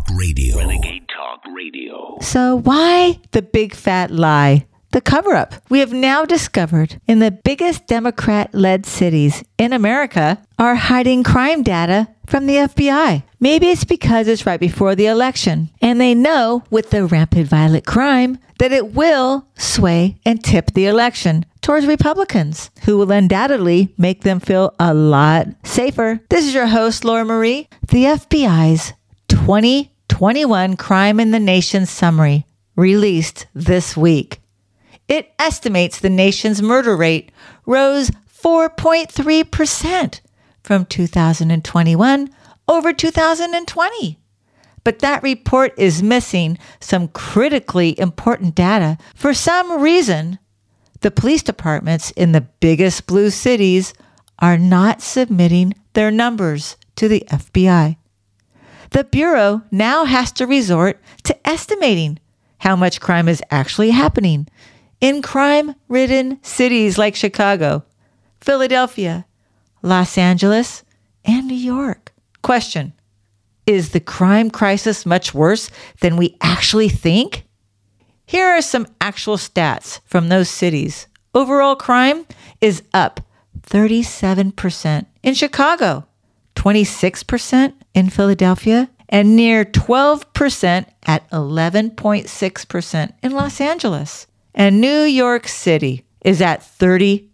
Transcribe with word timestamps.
Talk 0.00 0.16
Radio. 0.18 0.56
Renegade 0.56 1.06
Talk 1.08 1.40
Radio. 1.54 2.16
So, 2.20 2.56
why 2.56 3.18
the 3.32 3.42
big 3.42 3.74
fat 3.74 4.10
lie? 4.10 4.66
The 4.92 5.00
cover 5.00 5.34
up. 5.34 5.54
We 5.68 5.80
have 5.80 5.92
now 5.92 6.24
discovered 6.24 7.00
in 7.06 7.18
the 7.18 7.30
biggest 7.30 7.86
Democrat 7.86 8.54
led 8.54 8.86
cities 8.86 9.44
in 9.58 9.72
America 9.72 10.42
are 10.58 10.74
hiding 10.74 11.22
crime 11.22 11.62
data 11.62 12.08
from 12.26 12.46
the 12.46 12.54
FBI. 12.56 13.22
Maybe 13.40 13.68
it's 13.68 13.84
because 13.84 14.26
it's 14.26 14.46
right 14.46 14.58
before 14.58 14.94
the 14.94 15.06
election 15.06 15.70
and 15.82 16.00
they 16.00 16.14
know 16.14 16.64
with 16.70 16.90
the 16.90 17.04
rampant 17.04 17.48
violent 17.48 17.86
crime 17.86 18.38
that 18.58 18.72
it 18.72 18.94
will 18.94 19.46
sway 19.56 20.18
and 20.24 20.42
tip 20.42 20.72
the 20.72 20.86
election 20.86 21.44
towards 21.60 21.86
Republicans, 21.86 22.70
who 22.84 22.96
will 22.96 23.12
undoubtedly 23.12 23.94
make 23.98 24.22
them 24.22 24.40
feel 24.40 24.74
a 24.80 24.94
lot 24.94 25.46
safer. 25.64 26.20
This 26.30 26.46
is 26.46 26.54
your 26.54 26.66
host, 26.68 27.04
Laura 27.04 27.24
Marie. 27.24 27.68
The 27.88 28.04
FBI's 28.04 28.92
2021 30.20 30.76
Crime 30.76 31.18
in 31.18 31.30
the 31.30 31.40
Nation 31.40 31.86
Summary 31.86 32.44
released 32.76 33.46
this 33.54 33.96
week. 33.96 34.42
It 35.08 35.32
estimates 35.38 35.98
the 35.98 36.10
nation's 36.10 36.60
murder 36.60 36.94
rate 36.94 37.32
rose 37.64 38.10
4.3% 38.30 40.20
from 40.62 40.84
2021 40.84 42.28
over 42.68 42.92
2020. 42.92 44.18
But 44.84 44.98
that 44.98 45.22
report 45.22 45.72
is 45.78 46.02
missing 46.02 46.58
some 46.80 47.08
critically 47.08 47.98
important 47.98 48.54
data. 48.54 48.98
For 49.14 49.32
some 49.32 49.80
reason, 49.80 50.38
the 51.00 51.10
police 51.10 51.42
departments 51.42 52.10
in 52.10 52.32
the 52.32 52.46
biggest 52.60 53.06
blue 53.06 53.30
cities 53.30 53.94
are 54.38 54.58
not 54.58 55.00
submitting 55.00 55.72
their 55.94 56.10
numbers 56.10 56.76
to 56.96 57.08
the 57.08 57.24
FBI. 57.30 57.96
The 58.90 59.04
Bureau 59.04 59.62
now 59.70 60.04
has 60.04 60.32
to 60.32 60.46
resort 60.46 61.00
to 61.24 61.48
estimating 61.48 62.18
how 62.58 62.76
much 62.76 63.00
crime 63.00 63.28
is 63.28 63.42
actually 63.50 63.90
happening 63.90 64.48
in 65.00 65.22
crime 65.22 65.74
ridden 65.88 66.38
cities 66.42 66.98
like 66.98 67.14
Chicago, 67.14 67.84
Philadelphia, 68.40 69.26
Los 69.82 70.18
Angeles, 70.18 70.84
and 71.24 71.46
New 71.46 71.54
York. 71.54 72.12
Question 72.42 72.92
Is 73.66 73.90
the 73.90 74.00
crime 74.00 74.50
crisis 74.50 75.06
much 75.06 75.32
worse 75.32 75.70
than 76.00 76.16
we 76.16 76.36
actually 76.40 76.88
think? 76.88 77.44
Here 78.26 78.46
are 78.46 78.62
some 78.62 78.86
actual 79.00 79.36
stats 79.36 80.00
from 80.04 80.28
those 80.28 80.48
cities. 80.48 81.06
Overall 81.34 81.76
crime 81.76 82.26
is 82.60 82.82
up 82.92 83.20
37% 83.68 85.06
in 85.22 85.34
Chicago, 85.34 86.06
26% 86.56 87.74
in 87.94 88.10
Philadelphia, 88.10 88.90
and 89.08 89.34
near 89.36 89.64
12% 89.64 90.86
at 91.04 91.30
11.6% 91.30 93.12
in 93.22 93.32
Los 93.32 93.60
Angeles. 93.60 94.26
And 94.54 94.80
New 94.80 95.02
York 95.02 95.48
City 95.48 96.04
is 96.22 96.40
at 96.40 96.60
32% 96.60 97.28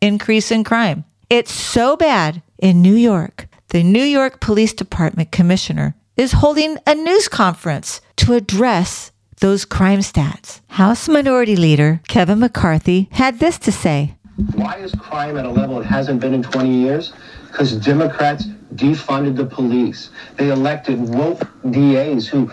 increase 0.00 0.50
in 0.50 0.64
crime. 0.64 1.04
It's 1.30 1.52
so 1.52 1.96
bad 1.96 2.42
in 2.58 2.82
New 2.82 2.94
York. 2.94 3.48
The 3.68 3.82
New 3.82 4.02
York 4.02 4.40
Police 4.40 4.72
Department 4.72 5.32
commissioner 5.32 5.94
is 6.16 6.32
holding 6.32 6.78
a 6.86 6.94
news 6.94 7.28
conference 7.28 8.00
to 8.16 8.34
address 8.34 9.10
those 9.40 9.64
crime 9.64 9.98
stats. 9.98 10.60
House 10.68 11.08
Minority 11.08 11.56
Leader 11.56 12.00
Kevin 12.08 12.38
McCarthy 12.38 13.08
had 13.12 13.40
this 13.40 13.58
to 13.58 13.72
say 13.72 14.14
Why 14.54 14.76
is 14.76 14.94
crime 14.94 15.36
at 15.36 15.44
a 15.44 15.50
level 15.50 15.80
it 15.80 15.86
hasn't 15.86 16.20
been 16.20 16.34
in 16.34 16.42
20 16.42 16.70
years? 16.70 17.12
Because 17.50 17.72
Democrats 17.76 18.46
defunded 18.76 19.36
the 19.36 19.46
police. 19.46 20.10
They 20.36 20.50
elected 20.50 21.00
woke 21.00 21.48
DAs 21.70 22.26
who 22.26 22.50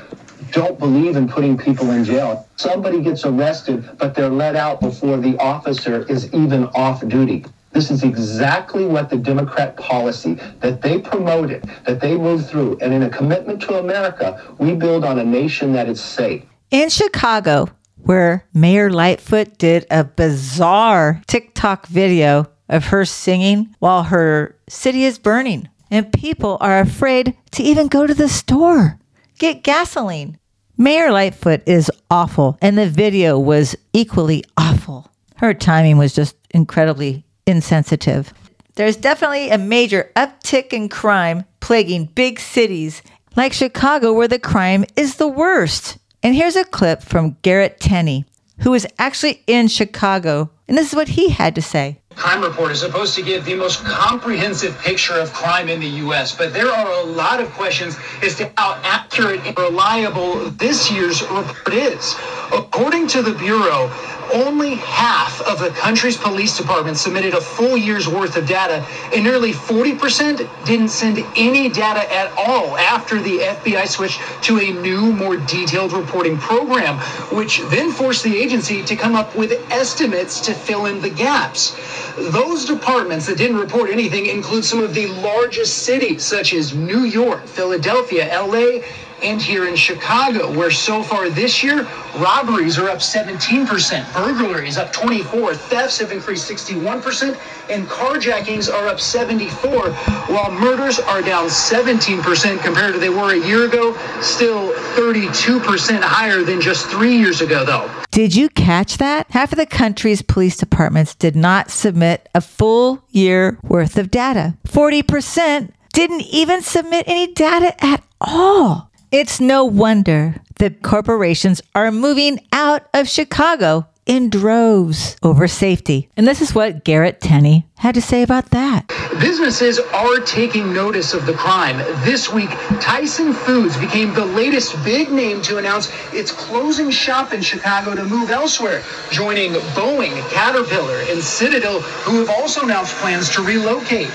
don't 0.51 0.77
believe 0.79 1.15
in 1.15 1.27
putting 1.27 1.57
people 1.57 1.91
in 1.91 2.03
jail. 2.03 2.47
Somebody 2.57 3.01
gets 3.01 3.25
arrested, 3.25 3.97
but 3.97 4.13
they're 4.13 4.29
let 4.29 4.55
out 4.55 4.81
before 4.81 5.17
the 5.17 5.37
officer 5.37 6.05
is 6.09 6.33
even 6.33 6.65
off 6.67 7.07
duty. 7.07 7.45
This 7.71 7.89
is 7.89 8.03
exactly 8.03 8.85
what 8.85 9.09
the 9.09 9.17
Democrat 9.17 9.77
policy 9.77 10.37
that 10.59 10.81
they 10.81 10.99
promoted, 10.99 11.63
that 11.85 12.01
they 12.01 12.17
moved 12.17 12.47
through. 12.47 12.77
And 12.81 12.93
in 12.93 13.03
a 13.03 13.09
commitment 13.09 13.61
to 13.63 13.79
America, 13.79 14.41
we 14.57 14.75
build 14.75 15.05
on 15.05 15.19
a 15.19 15.23
nation 15.23 15.71
that 15.73 15.87
is 15.87 16.01
safe. 16.01 16.43
In 16.69 16.89
Chicago, 16.89 17.69
where 18.03 18.45
Mayor 18.53 18.89
Lightfoot 18.89 19.57
did 19.57 19.85
a 19.89 20.03
bizarre 20.03 21.21
TikTok 21.27 21.87
video 21.87 22.47
of 22.67 22.85
her 22.85 23.05
singing 23.05 23.73
while 23.79 24.03
her 24.03 24.57
city 24.67 25.05
is 25.05 25.17
burning, 25.17 25.69
and 25.91 26.11
people 26.11 26.57
are 26.61 26.79
afraid 26.79 27.35
to 27.51 27.61
even 27.61 27.87
go 27.87 28.07
to 28.07 28.13
the 28.13 28.29
store, 28.29 28.97
get 29.37 29.61
gasoline. 29.61 30.37
Mayor 30.77 31.11
Lightfoot 31.11 31.61
is 31.67 31.91
awful, 32.09 32.57
and 32.61 32.77
the 32.77 32.89
video 32.89 33.37
was 33.37 33.75
equally 33.93 34.43
awful. 34.57 35.11
Her 35.35 35.53
timing 35.53 35.97
was 35.97 36.15
just 36.15 36.35
incredibly 36.51 37.25
insensitive. 37.45 38.33
There's 38.75 38.95
definitely 38.95 39.49
a 39.49 39.57
major 39.57 40.11
uptick 40.15 40.71
in 40.73 40.87
crime 40.87 41.43
plaguing 41.59 42.05
big 42.05 42.39
cities 42.39 43.03
like 43.35 43.53
Chicago, 43.53 44.13
where 44.13 44.27
the 44.27 44.39
crime 44.39 44.85
is 44.95 45.15
the 45.15 45.27
worst. 45.27 45.97
And 46.23 46.35
here's 46.35 46.55
a 46.55 46.65
clip 46.65 47.01
from 47.01 47.37
Garrett 47.41 47.79
Tenney, 47.79 48.25
who 48.59 48.71
was 48.71 48.85
actually 48.97 49.43
in 49.47 49.67
Chicago, 49.67 50.51
and 50.67 50.77
this 50.77 50.89
is 50.89 50.95
what 50.95 51.09
he 51.09 51.29
had 51.29 51.55
to 51.55 51.61
say. 51.61 52.00
Crime 52.21 52.43
Report 52.43 52.71
is 52.71 52.79
supposed 52.79 53.15
to 53.15 53.23
give 53.23 53.45
the 53.45 53.55
most 53.55 53.83
comprehensive 53.83 54.77
picture 54.77 55.15
of 55.15 55.33
crime 55.33 55.69
in 55.69 55.79
the 55.79 55.87
U.S., 56.05 56.35
but 56.35 56.53
there 56.53 56.67
are 56.67 57.01
a 57.01 57.03
lot 57.03 57.39
of 57.39 57.49
questions 57.53 57.97
as 58.21 58.35
to 58.35 58.51
how 58.57 58.79
accurate 58.83 59.39
and 59.43 59.57
reliable 59.57 60.51
this 60.51 60.91
year's 60.91 61.23
report 61.23 61.73
is. 61.73 62.13
According 62.53 63.07
to 63.07 63.21
the 63.21 63.33
Bureau, 63.33 63.89
only 64.33 64.75
half 64.75 65.41
of 65.41 65.59
the 65.59 65.69
country's 65.71 66.17
police 66.17 66.55
departments 66.57 67.01
submitted 67.01 67.33
a 67.33 67.41
full 67.41 67.77
year's 67.77 68.07
worth 68.07 68.35
of 68.37 68.45
data, 68.47 68.85
and 69.13 69.23
nearly 69.23 69.51
40% 69.51 70.65
didn't 70.65 70.89
send 70.89 71.19
any 71.35 71.69
data 71.69 72.11
at 72.13 72.31
all 72.37 72.77
after 72.77 73.21
the 73.21 73.39
FBI 73.39 73.87
switched 73.87 74.19
to 74.43 74.59
a 74.59 74.71
new, 74.71 75.11
more 75.11 75.37
detailed 75.37 75.93
reporting 75.93 76.37
program, 76.37 76.97
which 77.35 77.59
then 77.69 77.91
forced 77.91 78.23
the 78.23 78.37
agency 78.37 78.83
to 78.83 78.95
come 78.95 79.15
up 79.15 79.35
with 79.35 79.51
estimates 79.71 80.39
to 80.41 80.53
fill 80.53 80.85
in 80.85 81.01
the 81.01 81.09
gaps. 81.09 81.75
Those 82.17 82.65
departments 82.65 83.25
that 83.27 83.37
didn't 83.37 83.57
report 83.57 83.89
anything 83.89 84.25
include 84.27 84.65
some 84.65 84.79
of 84.83 84.93
the 84.93 85.07
largest 85.07 85.79
cities, 85.83 86.23
such 86.23 86.53
as 86.53 86.73
New 86.73 87.03
York, 87.03 87.47
Philadelphia, 87.47 88.27
LA, 88.41 88.81
and 89.23 89.41
here 89.41 89.67
in 89.67 89.75
Chicago, 89.75 90.51
where 90.57 90.71
so 90.71 91.03
far 91.03 91.29
this 91.29 91.63
year, 91.63 91.87
robberies 92.17 92.77
are 92.77 92.89
up 92.89 92.99
17%, 92.99 94.13
burglaries 94.13 94.77
up 94.77 94.91
24, 94.91 95.55
thefts 95.55 95.99
have 95.99 96.11
increased 96.11 96.49
61%, 96.49 97.37
and 97.69 97.87
carjackings 97.87 98.71
are 98.71 98.87
up 98.87 98.99
74, 98.99 99.91
while 99.91 100.51
murders 100.51 100.99
are 100.99 101.21
down 101.21 101.47
17% 101.47 102.63
compared 102.63 102.93
to 102.93 102.99
they 102.99 103.09
were 103.09 103.33
a 103.33 103.47
year 103.47 103.65
ago, 103.65 103.95
still 104.21 104.73
32% 104.95 106.01
higher 106.01 106.43
than 106.43 106.59
just 106.61 106.87
three 106.87 107.17
years 107.17 107.41
ago, 107.41 107.65
though. 107.65 107.89
Did 108.11 108.35
you 108.35 108.49
catch 108.49 108.97
that? 108.97 109.27
Half 109.31 109.53
of 109.53 109.57
the 109.57 109.65
country's 109.65 110.21
police 110.21 110.57
departments 110.57 111.15
did 111.15 111.35
not 111.35 111.71
submit 111.71 112.27
a 112.35 112.41
full 112.41 113.03
year 113.09 113.57
worth 113.63 113.97
of 113.97 114.11
data. 114.11 114.57
40% 114.67 115.71
didn't 115.93 116.21
even 116.21 116.61
submit 116.61 117.05
any 117.07 117.33
data 117.33 117.73
at 117.83 118.03
all. 118.19 118.90
It's 119.11 119.41
no 119.41 119.65
wonder 119.65 120.35
that 120.59 120.83
corporations 120.83 121.61
are 121.75 121.91
moving 121.91 122.39
out 122.53 122.87
of 122.93 123.09
Chicago 123.09 123.85
in 124.05 124.29
droves 124.29 125.17
over 125.21 125.49
safety. 125.49 126.07
And 126.15 126.25
this 126.25 126.41
is 126.41 126.55
what 126.55 126.85
Garrett 126.85 127.19
Tenney 127.19 127.67
had 127.79 127.93
to 127.95 128.01
say 128.01 128.23
about 128.23 128.51
that. 128.51 128.87
Businesses 129.19 129.79
are 129.79 130.19
taking 130.21 130.71
notice 130.71 131.13
of 131.13 131.25
the 131.25 131.33
crime. 131.33 131.79
This 132.05 132.31
week, 132.31 132.51
Tyson 132.79 133.33
Foods 133.33 133.75
became 133.75 134.13
the 134.13 134.25
latest 134.25 134.81
big 134.85 135.11
name 135.11 135.41
to 135.41 135.57
announce 135.57 135.91
it's 136.13 136.31
closing 136.31 136.89
shop 136.89 137.33
in 137.33 137.41
Chicago 137.41 137.93
to 137.93 138.05
move 138.05 138.31
elsewhere, 138.31 138.81
joining 139.11 139.51
Boeing, 139.75 140.17
Caterpillar, 140.29 141.03
and 141.09 141.21
Citadel, 141.21 141.81
who 141.81 142.19
have 142.19 142.29
also 142.29 142.61
announced 142.61 142.95
plans 142.95 143.29
to 143.31 143.41
relocate. 143.41 144.09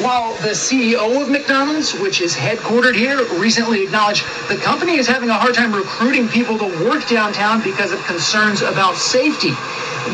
While 0.00 0.34
the 0.42 0.50
CEO 0.50 1.22
of 1.22 1.30
McDonald's, 1.30 1.94
which 1.94 2.20
is 2.20 2.34
headquartered 2.34 2.94
here, 2.94 3.24
recently 3.40 3.82
acknowledged 3.82 4.26
the 4.46 4.56
company 4.56 4.96
is 4.96 5.06
having 5.06 5.30
a 5.30 5.34
hard 5.34 5.54
time 5.54 5.74
recruiting 5.74 6.28
people 6.28 6.58
to 6.58 6.66
work 6.84 7.08
downtown 7.08 7.62
because 7.62 7.92
of 7.92 8.04
concerns 8.04 8.60
about 8.60 8.96
safety. 8.96 9.52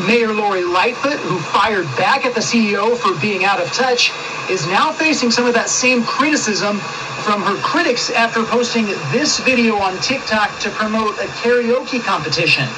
Mayor 0.07 0.31
Lori 0.31 0.63
Lightfoot, 0.63 1.19
who 1.27 1.37
fired 1.51 1.83
back 1.97 2.25
at 2.25 2.33
the 2.33 2.39
CEO 2.39 2.95
for 2.95 3.13
being 3.19 3.43
out 3.43 3.59
of 3.59 3.67
touch, 3.73 4.13
is 4.49 4.65
now 4.67 4.93
facing 4.93 5.31
some 5.31 5.45
of 5.45 5.53
that 5.53 5.67
same 5.67 6.01
criticism 6.03 6.79
from 7.27 7.41
her 7.41 7.55
critics 7.61 8.09
after 8.09 8.41
posting 8.45 8.85
this 9.11 9.39
video 9.41 9.75
on 9.75 9.99
TikTok 9.99 10.59
to 10.59 10.69
promote 10.69 11.19
a 11.19 11.27
karaoke 11.43 12.01
competition. 12.01 12.69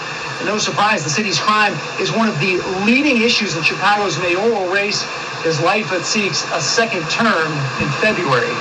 No 0.44 0.58
surprise, 0.58 1.04
the 1.04 1.10
city's 1.12 1.38
crime 1.38 1.74
is 2.00 2.12
one 2.12 2.28
of 2.28 2.40
the 2.40 2.58
leading 2.84 3.22
issues 3.22 3.56
in 3.56 3.62
Chicago's 3.62 4.18
mayoral 4.18 4.74
race 4.74 5.06
as 5.46 5.62
Lightfoot 5.62 6.04
seeks 6.04 6.44
a 6.52 6.60
second 6.60 7.04
term 7.10 7.52
in 7.80 7.90
February. 8.02 8.54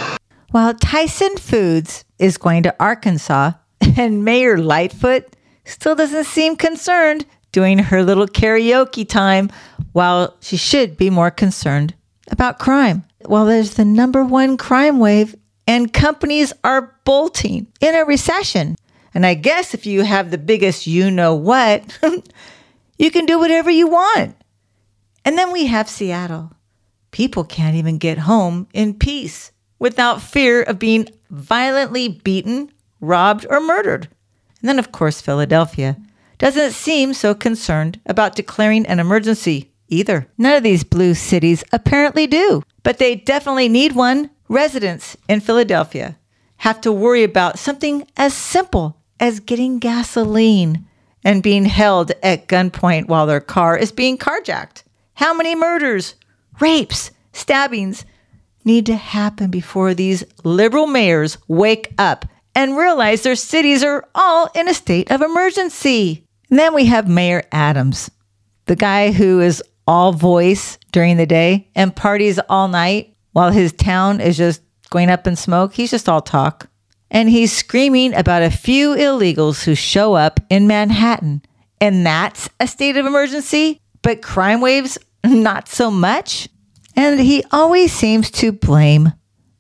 While 0.50 0.74
Tyson 0.74 1.36
Foods 1.38 2.04
is 2.18 2.36
going 2.36 2.62
to 2.64 2.76
Arkansas 2.78 3.52
and 3.96 4.24
Mayor 4.24 4.58
Lightfoot 4.58 5.34
still 5.64 5.94
doesn't 5.94 6.24
seem 6.24 6.56
concerned 6.56 7.24
doing 7.52 7.78
her 7.78 8.02
little 8.02 8.26
karaoke 8.26 9.08
time 9.08 9.50
while 9.92 10.36
she 10.40 10.56
should 10.56 10.96
be 10.96 11.08
more 11.08 11.30
concerned 11.30 11.94
about 12.30 12.58
crime. 12.58 13.04
While 13.24 13.46
there's 13.46 13.74
the 13.74 13.84
number 13.84 14.24
one 14.24 14.56
crime 14.56 14.98
wave 14.98 15.34
and 15.66 15.92
companies 15.92 16.52
are 16.62 16.94
bolting 17.04 17.66
in 17.80 17.94
a 17.94 18.04
recession. 18.04 18.76
And 19.14 19.24
I 19.24 19.34
guess 19.34 19.72
if 19.72 19.86
you 19.86 20.02
have 20.02 20.30
the 20.30 20.38
biggest 20.38 20.86
you 20.86 21.10
know 21.10 21.34
what, 21.34 21.98
you 22.98 23.10
can 23.10 23.24
do 23.24 23.38
whatever 23.38 23.70
you 23.70 23.88
want. 23.88 24.36
And 25.24 25.38
then 25.38 25.52
we 25.52 25.66
have 25.66 25.88
Seattle. 25.88 26.53
People 27.14 27.44
can't 27.44 27.76
even 27.76 27.98
get 27.98 28.18
home 28.18 28.66
in 28.72 28.92
peace 28.92 29.52
without 29.78 30.20
fear 30.20 30.64
of 30.64 30.80
being 30.80 31.08
violently 31.30 32.08
beaten, 32.08 32.72
robbed, 33.00 33.46
or 33.48 33.60
murdered. 33.60 34.08
And 34.58 34.68
then, 34.68 34.80
of 34.80 34.90
course, 34.90 35.20
Philadelphia 35.20 35.96
doesn't 36.38 36.72
seem 36.72 37.14
so 37.14 37.32
concerned 37.32 38.00
about 38.04 38.34
declaring 38.34 38.84
an 38.86 38.98
emergency 38.98 39.70
either. 39.86 40.26
None 40.36 40.56
of 40.56 40.64
these 40.64 40.82
blue 40.82 41.14
cities 41.14 41.62
apparently 41.70 42.26
do, 42.26 42.64
but 42.82 42.98
they 42.98 43.14
definitely 43.14 43.68
need 43.68 43.92
one. 43.92 44.28
Residents 44.48 45.16
in 45.28 45.38
Philadelphia 45.38 46.18
have 46.56 46.80
to 46.80 46.90
worry 46.90 47.22
about 47.22 47.60
something 47.60 48.08
as 48.16 48.34
simple 48.34 48.96
as 49.20 49.38
getting 49.38 49.78
gasoline 49.78 50.84
and 51.22 51.44
being 51.44 51.66
held 51.66 52.10
at 52.24 52.48
gunpoint 52.48 53.06
while 53.06 53.26
their 53.26 53.40
car 53.40 53.78
is 53.78 53.92
being 53.92 54.18
carjacked. 54.18 54.82
How 55.14 55.32
many 55.32 55.54
murders, 55.54 56.16
rapes, 56.60 57.10
stabbings 57.32 58.04
need 58.64 58.86
to 58.86 58.96
happen 58.96 59.50
before 59.50 59.94
these 59.94 60.24
liberal 60.42 60.86
mayors 60.86 61.38
wake 61.48 61.92
up 61.98 62.24
and 62.54 62.76
realize 62.76 63.22
their 63.22 63.36
cities 63.36 63.82
are 63.82 64.08
all 64.14 64.48
in 64.54 64.68
a 64.68 64.74
state 64.74 65.10
of 65.10 65.20
emergency? 65.22 66.24
And 66.50 66.58
then 66.58 66.74
we 66.74 66.86
have 66.86 67.08
Mayor 67.08 67.44
Adams, 67.52 68.10
the 68.66 68.76
guy 68.76 69.12
who 69.12 69.40
is 69.40 69.62
all 69.86 70.12
voice 70.12 70.78
during 70.92 71.16
the 71.16 71.26
day 71.26 71.68
and 71.74 71.94
parties 71.94 72.38
all 72.48 72.68
night 72.68 73.14
while 73.32 73.50
his 73.50 73.72
town 73.72 74.20
is 74.20 74.36
just 74.36 74.62
going 74.90 75.10
up 75.10 75.26
in 75.26 75.36
smoke. 75.36 75.74
He's 75.74 75.90
just 75.90 76.08
all 76.08 76.22
talk. 76.22 76.68
And 77.10 77.28
he's 77.28 77.52
screaming 77.54 78.14
about 78.14 78.42
a 78.42 78.50
few 78.50 78.94
illegals 78.94 79.64
who 79.64 79.74
show 79.74 80.14
up 80.14 80.40
in 80.48 80.66
Manhattan. 80.66 81.42
And 81.80 82.06
that's 82.06 82.48
a 82.60 82.66
state 82.66 82.96
of 82.96 83.06
emergency, 83.06 83.80
but 84.02 84.22
crime 84.22 84.60
waves, 84.60 84.96
not 85.24 85.68
so 85.68 85.90
much. 85.90 86.48
And 86.96 87.18
he 87.18 87.44
always 87.50 87.92
seems 87.92 88.30
to 88.32 88.52
blame 88.52 89.12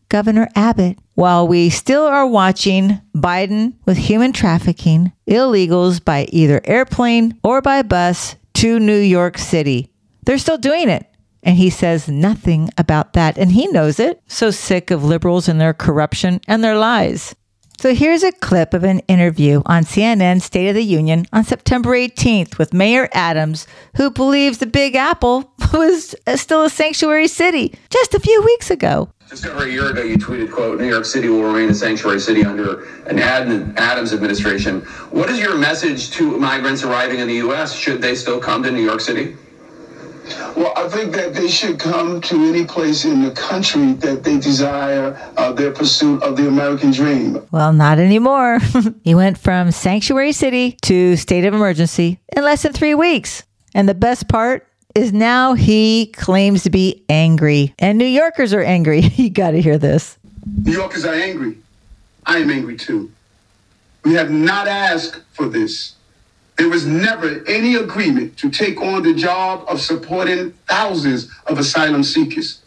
Governor 0.08 0.48
Abbott 0.54 0.98
while 1.14 1.48
we 1.48 1.70
still 1.70 2.04
are 2.04 2.26
watching 2.26 3.00
Biden 3.16 3.74
with 3.84 3.96
human 3.96 4.32
trafficking 4.32 5.12
illegals 5.28 6.04
by 6.04 6.26
either 6.30 6.60
airplane 6.64 7.38
or 7.42 7.60
by 7.60 7.82
bus 7.82 8.36
to 8.54 8.78
New 8.78 8.98
York 8.98 9.38
City. 9.38 9.90
They're 10.24 10.38
still 10.38 10.58
doing 10.58 10.88
it. 10.88 11.06
And 11.42 11.56
he 11.56 11.68
says 11.68 12.08
nothing 12.08 12.70
about 12.78 13.12
that. 13.12 13.36
And 13.36 13.52
he 13.52 13.66
knows 13.66 14.00
it. 14.00 14.22
So 14.26 14.50
sick 14.50 14.90
of 14.90 15.04
liberals 15.04 15.48
and 15.48 15.60
their 15.60 15.74
corruption 15.74 16.40
and 16.48 16.64
their 16.64 16.78
lies. 16.78 17.34
So 17.78 17.94
here's 17.94 18.22
a 18.22 18.32
clip 18.32 18.72
of 18.72 18.82
an 18.84 19.00
interview 19.00 19.62
on 19.66 19.84
CNN 19.84 20.40
State 20.40 20.68
of 20.68 20.74
the 20.74 20.82
Union 20.82 21.26
on 21.32 21.44
September 21.44 21.90
18th 21.90 22.56
with 22.56 22.72
Mayor 22.72 23.08
Adams, 23.12 23.66
who 23.96 24.10
believes 24.10 24.58
the 24.58 24.66
Big 24.66 24.94
Apple 24.94 25.52
was 25.72 26.14
still 26.36 26.64
a 26.64 26.70
sanctuary 26.70 27.28
city 27.28 27.74
just 27.90 28.14
a 28.14 28.20
few 28.20 28.42
weeks 28.42 28.70
ago. 28.70 29.10
Just 29.28 29.46
over 29.46 29.64
a 29.64 29.68
year 29.68 29.90
ago, 29.90 30.02
you 30.02 30.16
tweeted, 30.16 30.52
quote, 30.52 30.80
New 30.80 30.88
York 30.88 31.04
City 31.04 31.28
will 31.28 31.42
remain 31.42 31.68
a 31.70 31.74
sanctuary 31.74 32.20
city 32.20 32.44
under 32.44 32.84
an 33.06 33.18
Adams 33.18 34.12
administration. 34.12 34.80
What 35.10 35.28
is 35.28 35.38
your 35.38 35.56
message 35.56 36.10
to 36.12 36.38
migrants 36.38 36.84
arriving 36.84 37.20
in 37.20 37.28
the 37.28 37.34
U.S. 37.34 37.74
should 37.74 38.00
they 38.00 38.14
still 38.14 38.40
come 38.40 38.62
to 38.62 38.70
New 38.70 38.84
York 38.84 39.00
City? 39.00 39.36
Well, 40.56 40.72
I 40.76 40.88
think 40.88 41.14
that 41.14 41.34
they 41.34 41.48
should 41.48 41.78
come 41.78 42.20
to 42.22 42.44
any 42.44 42.64
place 42.64 43.04
in 43.04 43.22
the 43.22 43.30
country 43.30 43.92
that 43.94 44.24
they 44.24 44.38
desire 44.38 45.18
uh, 45.36 45.52
their 45.52 45.72
pursuit 45.72 46.22
of 46.22 46.36
the 46.36 46.48
American 46.48 46.90
dream. 46.90 47.46
Well, 47.50 47.72
not 47.72 47.98
anymore. 47.98 48.58
he 49.04 49.14
went 49.14 49.38
from 49.38 49.70
sanctuary 49.70 50.32
city 50.32 50.76
to 50.82 51.16
state 51.16 51.44
of 51.44 51.54
emergency 51.54 52.20
in 52.34 52.42
less 52.42 52.62
than 52.62 52.72
three 52.72 52.94
weeks. 52.94 53.42
And 53.74 53.88
the 53.88 53.94
best 53.94 54.28
part 54.28 54.66
is 54.94 55.12
now 55.12 55.54
he 55.54 56.06
claims 56.06 56.62
to 56.62 56.70
be 56.70 57.04
angry. 57.08 57.74
And 57.78 57.98
New 57.98 58.04
Yorkers 58.04 58.54
are 58.54 58.62
angry. 58.62 59.00
you 59.16 59.30
got 59.30 59.50
to 59.50 59.60
hear 59.60 59.78
this. 59.78 60.18
New 60.46 60.72
Yorkers 60.72 61.04
are 61.04 61.14
angry. 61.14 61.58
I 62.26 62.38
am 62.38 62.50
angry 62.50 62.76
too. 62.76 63.10
We 64.04 64.14
have 64.14 64.30
not 64.30 64.68
asked 64.68 65.20
for 65.32 65.48
this. 65.48 65.93
There 66.56 66.68
was 66.68 66.86
never 66.86 67.42
any 67.48 67.74
agreement 67.74 68.36
to 68.38 68.50
take 68.50 68.80
on 68.80 69.02
the 69.02 69.14
job 69.14 69.64
of 69.68 69.80
supporting 69.80 70.52
thousands 70.68 71.30
of 71.46 71.58
asylum 71.58 72.04
seekers. 72.04 72.60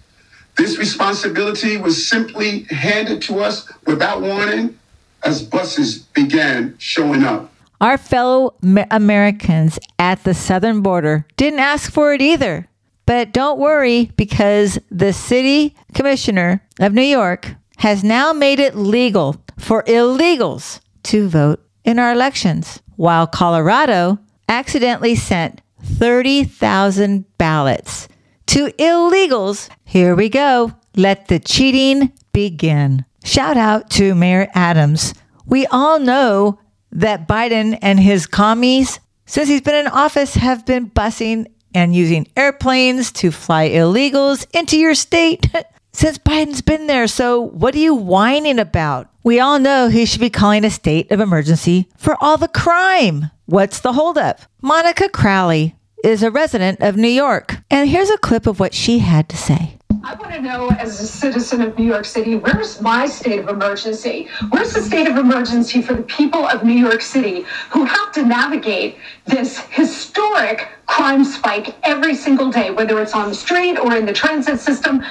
This 0.57 0.77
responsibility 0.77 1.77
was 1.77 2.07
simply 2.07 2.63
handed 2.63 3.21
to 3.23 3.39
us 3.39 3.71
without 3.85 4.21
warning 4.21 4.77
as 5.23 5.41
buses 5.41 5.99
began 5.99 6.75
showing 6.79 7.23
up. 7.23 7.53
Our 7.79 7.97
fellow 7.97 8.55
Americans 8.91 9.77
at 9.99 10.23
the 10.23 10.33
southern 10.33 10.81
border 10.81 11.25
didn't 11.37 11.59
ask 11.59 11.91
for 11.91 12.13
it 12.13 12.21
either. 12.21 12.67
But 13.05 13.31
don't 13.31 13.59
worry 13.59 14.11
because 14.17 14.79
the 14.91 15.13
city 15.13 15.75
commissioner 15.93 16.61
of 16.79 16.93
New 16.93 17.03
York 17.03 17.55
has 17.77 18.03
now 18.03 18.33
made 18.33 18.59
it 18.59 18.75
legal 18.75 19.37
for 19.57 19.83
illegals 19.83 20.81
to 21.03 21.29
vote 21.29 21.63
in 21.85 21.99
our 21.99 22.11
elections 22.11 22.81
while 22.97 23.25
Colorado 23.25 24.19
accidentally 24.49 25.15
sent 25.15 25.61
30,000 25.81 27.25
ballots 27.37 28.07
to 28.47 28.67
illegals. 28.73 29.69
Here 29.85 30.15
we 30.15 30.29
go. 30.29 30.73
Let 30.95 31.27
the 31.27 31.39
cheating 31.39 32.11
begin. 32.33 33.05
Shout 33.23 33.57
out 33.57 33.89
to 33.91 34.15
Mayor 34.15 34.47
Adams. 34.53 35.13
We 35.45 35.65
all 35.67 35.99
know 35.99 36.59
that 36.91 37.27
Biden 37.27 37.77
and 37.81 37.99
his 37.99 38.25
commies, 38.25 38.99
since 39.25 39.47
he's 39.47 39.61
been 39.61 39.75
in 39.75 39.87
office, 39.87 40.35
have 40.35 40.65
been 40.65 40.89
busing 40.89 41.47
and 41.73 41.95
using 41.95 42.27
airplanes 42.35 43.11
to 43.11 43.31
fly 43.31 43.69
illegals 43.69 44.47
into 44.55 44.77
your 44.77 44.95
state 44.95 45.49
since 45.93 46.17
Biden's 46.17 46.61
been 46.61 46.87
there. 46.87 47.07
So, 47.07 47.41
what 47.41 47.75
are 47.75 47.79
you 47.79 47.95
whining 47.95 48.59
about? 48.59 49.09
We 49.23 49.39
all 49.39 49.59
know 49.59 49.89
he 49.89 50.05
should 50.05 50.21
be 50.21 50.29
calling 50.29 50.63
a 50.63 50.69
state 50.69 51.11
of 51.11 51.19
emergency 51.19 51.89
for 51.97 52.15
all 52.21 52.37
the 52.37 52.47
crime. 52.47 53.31
What's 53.45 53.79
the 53.79 53.93
holdup? 53.93 54.41
Monica 54.61 55.09
Crowley 55.09 55.75
is 56.03 56.23
a 56.23 56.31
resident 56.31 56.81
of 56.81 56.95
New 56.95 57.07
York. 57.07 57.57
And 57.69 57.89
here's 57.89 58.09
a 58.09 58.17
clip 58.17 58.47
of 58.47 58.59
what 58.59 58.73
she 58.73 58.99
had 58.99 59.27
to 59.29 59.37
say. 59.37 59.77
I 60.03 60.13
want 60.13 60.33
to 60.33 60.41
know, 60.41 60.69
as 60.69 61.01
a 61.01 61.07
citizen 61.07 61.61
of 61.61 61.77
New 61.77 61.85
York 61.85 62.05
City, 62.05 62.35
where's 62.35 62.79
my 62.81 63.07
state 63.07 63.39
of 63.39 63.49
emergency? 63.49 64.29
Where's 64.49 64.73
the 64.73 64.81
state 64.81 65.07
of 65.07 65.17
emergency 65.17 65.81
for 65.81 65.95
the 65.95 66.03
people 66.03 66.45
of 66.45 66.63
New 66.63 66.77
York 66.77 67.01
City 67.01 67.45
who 67.71 67.83
have 67.83 68.13
to 68.13 68.25
navigate 68.25 68.97
this 69.25 69.59
historic 69.59 70.69
crime 70.85 71.25
spike 71.25 71.75
every 71.83 72.15
single 72.15 72.51
day, 72.51 72.71
whether 72.71 73.01
it's 73.01 73.13
on 73.13 73.29
the 73.29 73.35
street 73.35 73.77
or 73.77 73.95
in 73.95 74.05
the 74.05 74.13
transit 74.13 74.59
system? 74.59 75.03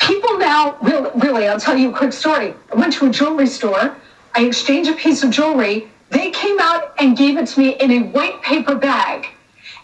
People 0.00 0.38
now, 0.38 0.76
really, 0.82 1.10
really, 1.16 1.48
I'll 1.48 1.60
tell 1.60 1.76
you 1.76 1.90
a 1.90 1.96
quick 1.96 2.12
story. 2.12 2.54
I 2.72 2.76
went 2.76 2.92
to 2.94 3.06
a 3.06 3.10
jewelry 3.10 3.46
store. 3.46 3.96
I 4.34 4.44
exchanged 4.44 4.90
a 4.90 4.94
piece 4.94 5.22
of 5.22 5.30
jewelry. 5.30 5.88
They 6.10 6.30
came 6.30 6.58
out 6.60 6.94
and 6.98 7.16
gave 7.16 7.36
it 7.38 7.46
to 7.48 7.60
me 7.60 7.70
in 7.76 7.90
a 7.90 8.00
white 8.08 8.42
paper 8.42 8.74
bag. 8.74 9.28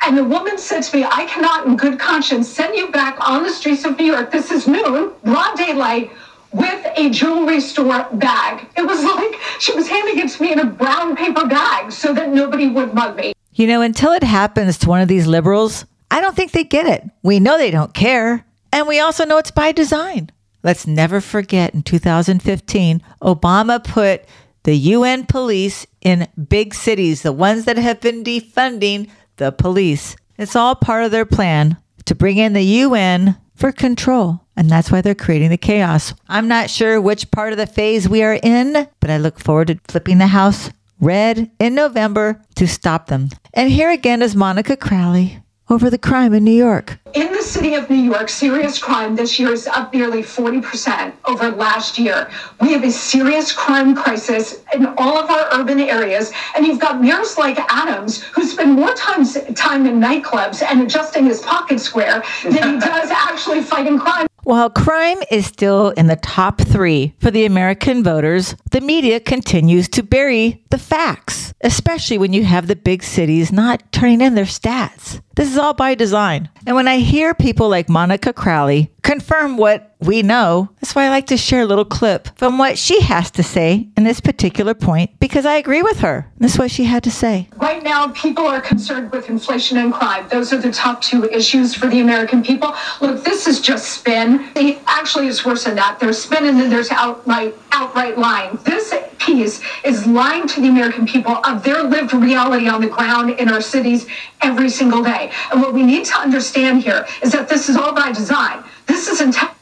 And 0.02 0.16
the 0.16 0.24
woman 0.24 0.58
said 0.58 0.82
to 0.82 0.96
me, 0.96 1.04
I 1.04 1.24
cannot, 1.26 1.66
in 1.66 1.76
good 1.76 1.98
conscience, 1.98 2.48
send 2.48 2.76
you 2.76 2.90
back 2.90 3.16
on 3.26 3.44
the 3.44 3.50
streets 3.50 3.84
of 3.84 3.98
New 3.98 4.04
York. 4.04 4.30
This 4.30 4.50
is 4.50 4.66
noon, 4.66 5.12
broad 5.24 5.56
daylight, 5.56 6.10
with 6.52 6.86
a 6.96 7.10
jewelry 7.10 7.60
store 7.60 8.06
bag. 8.12 8.66
It 8.76 8.86
was 8.86 9.02
like 9.16 9.34
she 9.60 9.74
was 9.74 9.88
handing 9.88 10.18
it 10.18 10.30
to 10.30 10.42
me 10.42 10.52
in 10.52 10.58
a 10.58 10.66
brown 10.66 11.16
paper 11.16 11.46
bag 11.46 11.92
so 11.92 12.12
that 12.14 12.30
nobody 12.30 12.68
would 12.68 12.94
mug 12.94 13.16
me. 13.16 13.32
You 13.54 13.66
know, 13.66 13.80
until 13.80 14.12
it 14.12 14.22
happens 14.22 14.78
to 14.78 14.88
one 14.88 15.00
of 15.00 15.08
these 15.08 15.26
liberals, 15.26 15.86
I 16.10 16.20
don't 16.20 16.36
think 16.36 16.52
they 16.52 16.64
get 16.64 16.86
it. 16.86 17.04
We 17.22 17.40
know 17.40 17.56
they 17.56 17.70
don't 17.70 17.94
care. 17.94 18.44
And 18.76 18.86
we 18.86 19.00
also 19.00 19.24
know 19.24 19.38
it's 19.38 19.50
by 19.50 19.72
design. 19.72 20.28
Let's 20.62 20.86
never 20.86 21.22
forget 21.22 21.72
in 21.72 21.82
2015, 21.82 23.00
Obama 23.22 23.82
put 23.82 24.26
the 24.64 24.74
UN 24.74 25.24
police 25.24 25.86
in 26.02 26.28
big 26.50 26.74
cities, 26.74 27.22
the 27.22 27.32
ones 27.32 27.64
that 27.64 27.78
have 27.78 28.02
been 28.02 28.22
defunding 28.22 29.08
the 29.36 29.50
police. 29.50 30.14
It's 30.36 30.54
all 30.54 30.74
part 30.74 31.04
of 31.04 31.10
their 31.10 31.24
plan 31.24 31.78
to 32.04 32.14
bring 32.14 32.36
in 32.36 32.52
the 32.52 32.64
UN 32.84 33.38
for 33.54 33.72
control. 33.72 34.42
And 34.58 34.68
that's 34.68 34.92
why 34.92 35.00
they're 35.00 35.14
creating 35.14 35.48
the 35.48 35.56
chaos. 35.56 36.12
I'm 36.28 36.46
not 36.46 36.68
sure 36.68 37.00
which 37.00 37.30
part 37.30 37.52
of 37.52 37.58
the 37.58 37.66
phase 37.66 38.06
we 38.06 38.22
are 38.22 38.38
in, 38.42 38.86
but 39.00 39.08
I 39.08 39.16
look 39.16 39.40
forward 39.40 39.68
to 39.68 39.80
flipping 39.88 40.18
the 40.18 40.26
House 40.26 40.68
red 41.00 41.50
in 41.58 41.74
November 41.74 42.42
to 42.56 42.68
stop 42.68 43.06
them. 43.06 43.30
And 43.54 43.70
here 43.70 43.90
again 43.90 44.20
is 44.20 44.36
Monica 44.36 44.76
Crowley 44.76 45.40
over 45.68 45.90
the 45.90 45.98
crime 45.98 46.32
in 46.32 46.44
New 46.44 46.52
York. 46.52 46.98
In 47.14 47.32
the 47.32 47.42
city 47.42 47.74
of 47.74 47.88
New 47.88 47.96
York, 47.96 48.28
serious 48.28 48.78
crime 48.78 49.16
this 49.16 49.38
year 49.38 49.52
is 49.52 49.66
up 49.66 49.92
nearly 49.92 50.22
40% 50.22 51.12
over 51.24 51.50
last 51.50 51.98
year. 51.98 52.30
We 52.60 52.72
have 52.72 52.84
a 52.84 52.90
serious 52.90 53.52
crime 53.52 53.94
crisis 53.96 54.62
in 54.74 54.86
all 54.98 55.18
of 55.18 55.30
our 55.30 55.48
urban 55.52 55.80
areas. 55.80 56.32
And 56.54 56.66
you've 56.66 56.80
got 56.80 57.00
mayors 57.00 57.38
like 57.38 57.58
Adams 57.72 58.22
who 58.22 58.44
spend 58.44 58.74
more 58.74 58.94
times, 58.94 59.36
time 59.54 59.86
in 59.86 60.00
nightclubs 60.00 60.62
and 60.62 60.82
adjusting 60.82 61.24
his 61.26 61.40
pocket 61.40 61.80
square 61.80 62.22
than 62.44 62.74
he 62.74 62.80
does 62.80 63.10
actually 63.10 63.62
fighting 63.62 63.98
crime. 63.98 64.26
While 64.46 64.70
crime 64.70 65.18
is 65.28 65.44
still 65.44 65.90
in 65.90 66.06
the 66.06 66.14
top 66.14 66.60
three 66.60 67.14
for 67.18 67.32
the 67.32 67.46
American 67.46 68.04
voters, 68.04 68.54
the 68.70 68.80
media 68.80 69.18
continues 69.18 69.88
to 69.88 70.04
bury 70.04 70.62
the 70.70 70.78
facts, 70.78 71.52
especially 71.62 72.16
when 72.16 72.32
you 72.32 72.44
have 72.44 72.68
the 72.68 72.76
big 72.76 73.02
cities 73.02 73.50
not 73.50 73.90
turning 73.90 74.20
in 74.20 74.36
their 74.36 74.44
stats. 74.44 75.20
This 75.36 75.50
is 75.50 75.58
all 75.58 75.74
by 75.74 75.94
design. 75.94 76.48
And 76.66 76.74
when 76.74 76.88
I 76.88 76.96
hear 76.96 77.34
people 77.34 77.68
like 77.68 77.90
Monica 77.90 78.32
Crowley 78.32 78.90
confirm 79.02 79.58
what 79.58 79.94
we 80.00 80.22
know, 80.22 80.70
that's 80.80 80.94
why 80.94 81.04
I 81.04 81.10
like 81.10 81.26
to 81.26 81.36
share 81.36 81.60
a 81.60 81.66
little 81.66 81.84
clip 81.84 82.28
from 82.38 82.56
what 82.56 82.78
she 82.78 83.02
has 83.02 83.30
to 83.32 83.42
say 83.42 83.90
in 83.98 84.04
this 84.04 84.18
particular 84.18 84.72
point 84.72 85.10
because 85.20 85.44
I 85.44 85.56
agree 85.56 85.82
with 85.82 86.00
her. 86.00 86.26
This 86.38 86.54
is 86.54 86.58
what 86.58 86.70
she 86.70 86.84
had 86.84 87.04
to 87.04 87.10
say. 87.10 87.48
Right 87.56 87.82
now, 87.82 88.08
people 88.08 88.46
are 88.46 88.62
concerned 88.62 89.12
with 89.12 89.28
inflation 89.28 89.76
and 89.76 89.92
crime. 89.92 90.26
Those 90.30 90.54
are 90.54 90.58
the 90.58 90.72
top 90.72 91.02
two 91.02 91.24
issues 91.24 91.74
for 91.74 91.86
the 91.86 92.00
American 92.00 92.42
people. 92.42 92.74
Look, 93.02 93.22
this 93.22 93.46
is 93.46 93.60
just 93.60 93.92
spin. 93.92 94.48
It 94.56 94.80
actually 94.86 95.26
is 95.26 95.44
worse 95.44 95.64
than 95.64 95.76
that. 95.76 96.00
There's 96.00 96.16
spin 96.16 96.46
and 96.46 96.58
then 96.58 96.70
there's 96.70 96.90
outright 96.90 97.54
outright 97.72 98.16
lying. 98.16 98.58
This 98.64 98.94
is 99.28 100.06
lying 100.06 100.46
to 100.48 100.60
the 100.60 100.68
American 100.68 101.06
people 101.06 101.38
of 101.44 101.62
their 101.62 101.82
lived 101.82 102.12
reality 102.12 102.68
on 102.68 102.80
the 102.80 102.88
ground 102.88 103.30
in 103.30 103.48
our 103.48 103.60
cities 103.60 104.06
every 104.42 104.68
single 104.68 105.02
day. 105.02 105.30
And 105.50 105.60
what 105.60 105.74
we 105.74 105.82
need 105.82 106.04
to 106.06 106.14
understand 106.14 106.82
here 106.82 107.06
is 107.22 107.32
that 107.32 107.48
this 107.48 107.68
is 107.68 107.76
all 107.76 107.92
by 107.94 108.12
design. 108.12 108.64
This 108.86 109.08
is 109.08 109.20
intentional. 109.20 109.55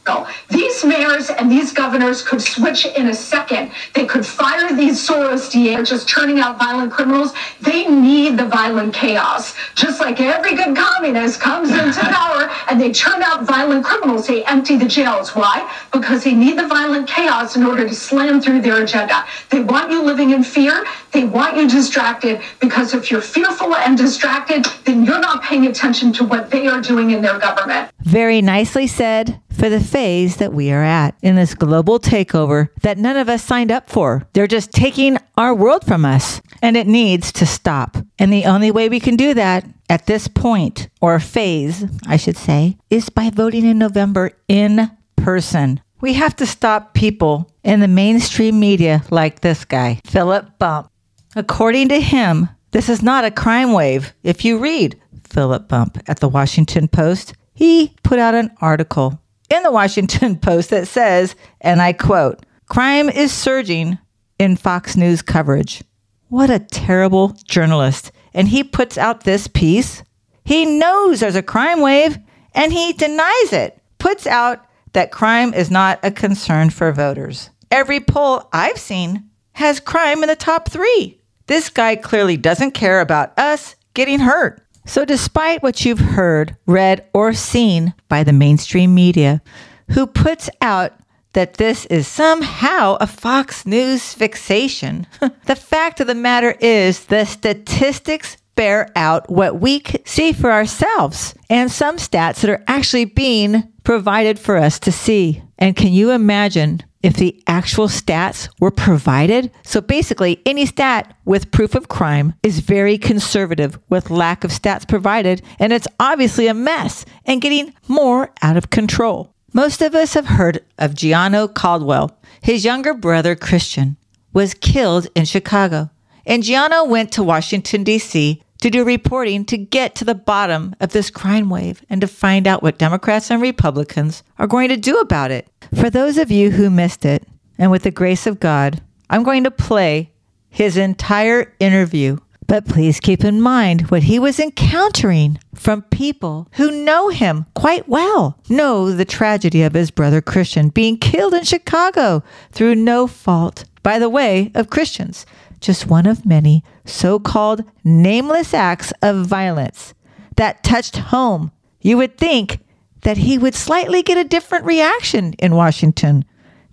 These 0.49 0.85
mayors 0.85 1.31
and 1.31 1.51
these 1.51 1.73
governors 1.73 2.23
could 2.23 2.41
switch 2.41 2.87
in 2.87 3.09
a 3.09 3.15
second. 3.15 3.73
They 3.95 4.07
could 4.07 4.25
fire 4.25 4.75
these 4.75 5.07
Soros 5.07 5.51
DAs 5.51 5.89
just 5.89 6.09
turning 6.09 6.41
out 6.41 6.59
violent 6.59 6.93
criminals. 6.93 7.33
They 7.61 7.87
need 7.87 8.37
the 8.37 8.47
violent 8.47 8.95
chaos. 8.95 9.55
Just 9.75 10.01
like 10.01 10.21
every 10.21 10.55
good 10.55 10.77
communist 10.77 11.41
comes 11.41 11.71
into 11.71 12.01
power 12.01 12.51
and 12.69 12.81
they 12.81 12.93
turn 12.93 13.23
out 13.23 13.45
violent 13.45 13.85
criminals, 13.85 14.27
they 14.27 14.45
empty 14.45 14.77
the 14.77 14.87
jails. 14.87 15.31
Why? 15.35 15.71
Because 15.93 16.25
they 16.25 16.35
need 16.35 16.59
the 16.59 16.67
violent 16.67 17.09
chaos 17.09 17.57
in 17.57 17.65
order 17.65 17.89
to 17.89 17.95
slam 17.95 18.41
through 18.41 18.61
their 18.61 18.83
agenda. 18.83 19.25
They 19.51 19.61
want 19.61 19.91
you 19.91 20.03
living 20.03 20.31
in 20.31 20.45
fear. 20.45 20.85
They 21.13 21.25
want 21.25 21.57
you 21.57 21.69
distracted 21.69 22.43
because 22.61 22.95
if 22.95 23.11
you're 23.11 23.21
fearful 23.21 23.75
and 23.77 23.97
distracted, 23.97 24.67
then 24.85 25.05
you're 25.05 25.21
not 25.21 25.43
paying 25.43 25.67
attention 25.67 26.13
to 26.15 26.25
what 26.25 26.51
they 26.51 26.67
are 26.67 26.81
doing 26.81 27.11
in 27.13 27.23
their 27.23 27.39
government. 27.39 27.91
Very 28.01 28.43
nicely 28.43 28.87
said 28.87 29.41
for 29.55 29.69
the 29.69 29.81
phase 29.81 30.37
that 30.37 30.53
we 30.53 30.71
are 30.71 30.83
at 30.83 31.17
in 31.23 31.37
this 31.37 31.55
global 31.55 31.99
takeover 31.99 32.69
that 32.83 32.99
none 32.99 33.17
of 33.17 33.29
us 33.29 33.43
signed 33.43 33.71
up 33.71 33.89
for. 33.89 34.27
They're 34.33 34.47
just 34.47 34.73
taking 34.73 35.19
our 35.37 35.55
world 35.55 35.87
from 35.87 36.05
us, 36.05 36.41
and 36.61 36.77
it 36.77 36.87
needs 36.87 37.33
to 37.33 37.47
stop. 37.47 37.97
And 38.19 38.33
the 38.33 38.45
only 38.45 38.71
way 38.71 38.89
we 38.89 39.01
can 39.01 39.17
do 39.17 39.35
that 39.35 39.65
at 39.89 40.07
this 40.07 40.29
point, 40.29 40.89
or 41.01 41.19
phase, 41.21 41.85
I 42.07 42.17
should 42.17 42.37
say, 42.37 42.79
is 42.91 43.09
by 43.09 43.31
voting 43.31 43.65
in 43.65 43.79
November 43.79 44.33
in 44.49 44.91
person. 45.17 45.81
We 46.01 46.15
have 46.15 46.37
to 46.37 46.47
stop 46.47 46.95
people 46.95 47.51
in 47.63 47.81
the 47.81 47.89
mainstream 47.89 48.61
media 48.61 49.03
like 49.11 49.41
this 49.41 49.65
guy, 49.65 50.01
Philip 50.05 50.59
Bump. 50.59 50.91
According 51.37 51.89
to 51.89 52.01
him, 52.01 52.49
this 52.73 52.89
is 52.89 53.03
not 53.03 53.25
a 53.25 53.31
crime 53.31 53.73
wave. 53.73 54.13
If 54.23 54.45
you 54.45 54.59
read 54.59 55.01
Philip 55.25 55.69
Bump 55.69 55.99
at 56.07 56.21
the 56.21 56.29
Washington 56.29 56.89
Post, 56.89 57.35
he 57.55 57.95
put 58.03 58.19
out 58.19 58.35
an 58.35 58.51
article 58.61 59.21
in 59.55 59.63
the 59.63 59.71
Washington 59.71 60.37
Post 60.41 60.71
that 60.71 60.89
says, 60.89 61.35
and 61.61 61.81
I 61.81 61.93
quote, 61.93 62.45
crime 62.69 63.09
is 63.09 63.33
surging 63.33 63.99
in 64.39 64.57
Fox 64.57 64.97
News 64.97 65.23
coverage. 65.23 65.83
What 66.29 66.51
a 66.51 66.59
terrible 66.59 67.37
journalist. 67.47 68.11
And 68.33 68.49
he 68.49 68.65
puts 68.65 68.99
out 68.99 69.23
this 69.23 69.47
piece. 69.47 70.03
He 70.45 70.67
knows 70.67 71.21
there's 71.21 71.37
a 71.37 71.43
crime 71.43 71.81
wave 71.81 72.19
and 72.55 72.73
he 72.73 72.93
denies 72.93 73.53
it, 73.53 73.81
puts 73.99 74.27
out 74.27 74.67
that 74.93 75.11
crime 75.11 75.55
is 75.55 75.71
not 75.71 75.99
a 76.03 76.11
concern 76.11 76.71
for 76.71 76.93
voters. 76.93 77.51
Every 77.71 78.01
poll 78.01 78.49
I've 78.53 78.79
seen 78.79 79.31
has 79.53 79.81
crime 79.81 80.23
in 80.23 80.29
the 80.29 80.37
top 80.37 80.69
three. 80.69 81.21
This 81.47 81.69
guy 81.69 81.97
clearly 81.97 82.37
doesn't 82.37 82.73
care 82.73 83.01
about 83.01 83.39
us 83.39 83.77
getting 83.95 84.21
hurt. 84.21 84.64
So, 84.87 85.05
despite 85.05 85.63
what 85.63 85.85
you've 85.85 85.99
heard, 85.99 86.57
read, 86.67 87.07
or 87.15 87.33
seen 87.33 87.95
by 88.09 88.23
the 88.23 88.33
mainstream 88.33 88.95
media, 88.95 89.43
who 89.91 90.07
puts 90.07 90.51
out 90.61 90.93
that 91.33 91.55
this 91.55 91.87
is 91.87 92.07
somehow 92.07 92.97
a 93.01 93.07
Fox 93.07 93.67
News 93.67 94.13
fixation, 94.13 95.07
the 95.47 95.57
fact 95.57 96.01
of 96.01 96.07
the 96.07 96.15
matter 96.15 96.53
is 96.61 97.07
the 97.07 97.25
statistics 97.25 98.37
bear 98.55 98.91
out 98.95 99.29
what 99.29 99.61
we 99.61 99.83
see 100.05 100.33
for 100.33 100.53
ourselves 100.53 101.35
and 101.51 101.71
some 101.71 101.97
stats 101.97 102.41
that 102.41 102.51
are 102.51 102.65
actually 102.69 103.05
being 103.05 103.65
provided 103.83 104.39
for 104.39 104.57
us 104.57 104.79
to 104.81 104.93
see. 104.93 105.43
And 105.59 105.77
can 105.77 105.93
you 105.93 106.11
imagine 106.11 106.83
if 107.05 107.15
the 107.17 107.39
actual 107.47 107.87
stats 107.87 108.49
were 108.59 108.71
provided. 108.71 109.53
So 109.63 109.83
basically, 109.83 110.41
any 110.47 110.65
stat 110.65 111.15
with 111.27 111.51
proof 111.51 111.75
of 111.75 111.89
crime 111.89 112.33
is 112.43 112.61
very 112.61 112.97
conservative 112.97 113.79
with 113.91 114.11
lack 114.11 114.43
of 114.43 114.51
stats 114.51 114.89
provided, 114.89 115.43
and 115.59 115.71
it's 115.71 115.87
obviously 116.01 116.47
a 116.47 116.55
mess 116.55 117.05
and 117.27 117.43
getting 117.43 117.75
more 117.89 118.31
out 118.41 118.57
of 118.57 118.71
control. 118.71 119.35
Most 119.53 119.83
of 119.83 119.95
us 119.95 120.15
have 120.15 120.27
heard 120.27 120.65
of 120.79 120.95
Gianno 120.95 121.53
Caldwell. 121.53 122.19
His 122.41 122.65
younger 122.65 122.95
brother, 122.95 123.37
Christian, 123.37 123.99
was 124.33 124.55
killed 124.55 125.07
in 125.15 125.27
Chicago, 125.27 125.91
and 126.25 126.43
Gianno 126.43 126.89
went 126.89 127.13
to 127.13 127.23
Washington, 127.23 127.85
D.C. 127.85 128.43
to 128.63 128.71
do 128.71 128.83
reporting 128.83 129.45
to 129.45 129.59
get 129.59 129.95
to 129.97 130.07
the 130.07 130.15
bottom 130.15 130.75
of 130.81 130.93
this 130.93 131.11
crime 131.11 131.51
wave 131.51 131.83
and 131.91 132.01
to 132.01 132.07
find 132.07 132.47
out 132.47 132.63
what 132.63 132.79
Democrats 132.79 133.31
and 133.31 133.43
Republicans 133.43 134.23
are 134.39 134.47
going 134.47 134.71
to 134.71 134.77
do 134.79 134.97
about 134.97 135.31
it. 135.31 135.49
For 135.73 135.91
those 135.91 136.19
of 136.19 136.31
you 136.31 136.51
who 136.51 136.71
missed 136.71 137.05
it, 137.05 137.27
and 137.59 137.71
with 137.71 137.85
the 137.85 137.91
grace 137.91 138.27
of 138.27 138.41
God, 138.41 138.83
I'm 139.09 139.23
going 139.23 139.45
to 139.45 139.51
play 139.51 140.13
his 140.49 140.77
entire 140.77 141.53
interview. 141.61 142.19
But 142.47 142.67
please 142.67 143.01
keep 143.01 143.25
in 143.25 143.41
mind 143.41 143.91
what 143.91 144.03
he 144.05 144.19
was 144.19 144.39
encountering 144.39 145.39
from 145.55 145.83
people 145.83 146.49
who 146.53 146.85
know 146.85 147.09
him 147.09 147.47
quite 147.55 147.89
well, 147.89 148.39
know 148.51 148.93
the 148.93 149.07
tragedy 149.07 149.63
of 149.63 149.73
his 149.73 149.91
brother 149.91 150.21
Christian 150.21 150.69
being 150.69 150.99
killed 150.99 151.33
in 151.33 151.45
Chicago 151.45 152.23
through 152.53 152.75
no 152.75 153.07
fault, 153.07 153.65
by 153.83 153.99
the 153.99 154.11
way, 154.11 154.53
of 154.55 154.69
Christians, 154.71 155.25
just 155.61 155.87
one 155.87 156.07
of 156.07 156.27
many 156.27 156.63
so 156.85 157.19
called 157.19 157.65
nameless 157.83 158.53
acts 158.53 158.93
of 159.01 159.27
violence 159.27 159.95
that 160.37 160.63
touched 160.63 160.97
home. 160.97 161.51
You 161.81 161.97
would 161.97 162.19
think 162.19 162.61
that 163.05 163.19
he 163.19 163.39
would 163.39 163.55
slightly 163.55 164.03
get 164.03 164.19
a 164.19 164.29
different 164.29 164.65
reaction 164.65 165.33
in 165.35 165.55
Washington. 165.55 166.25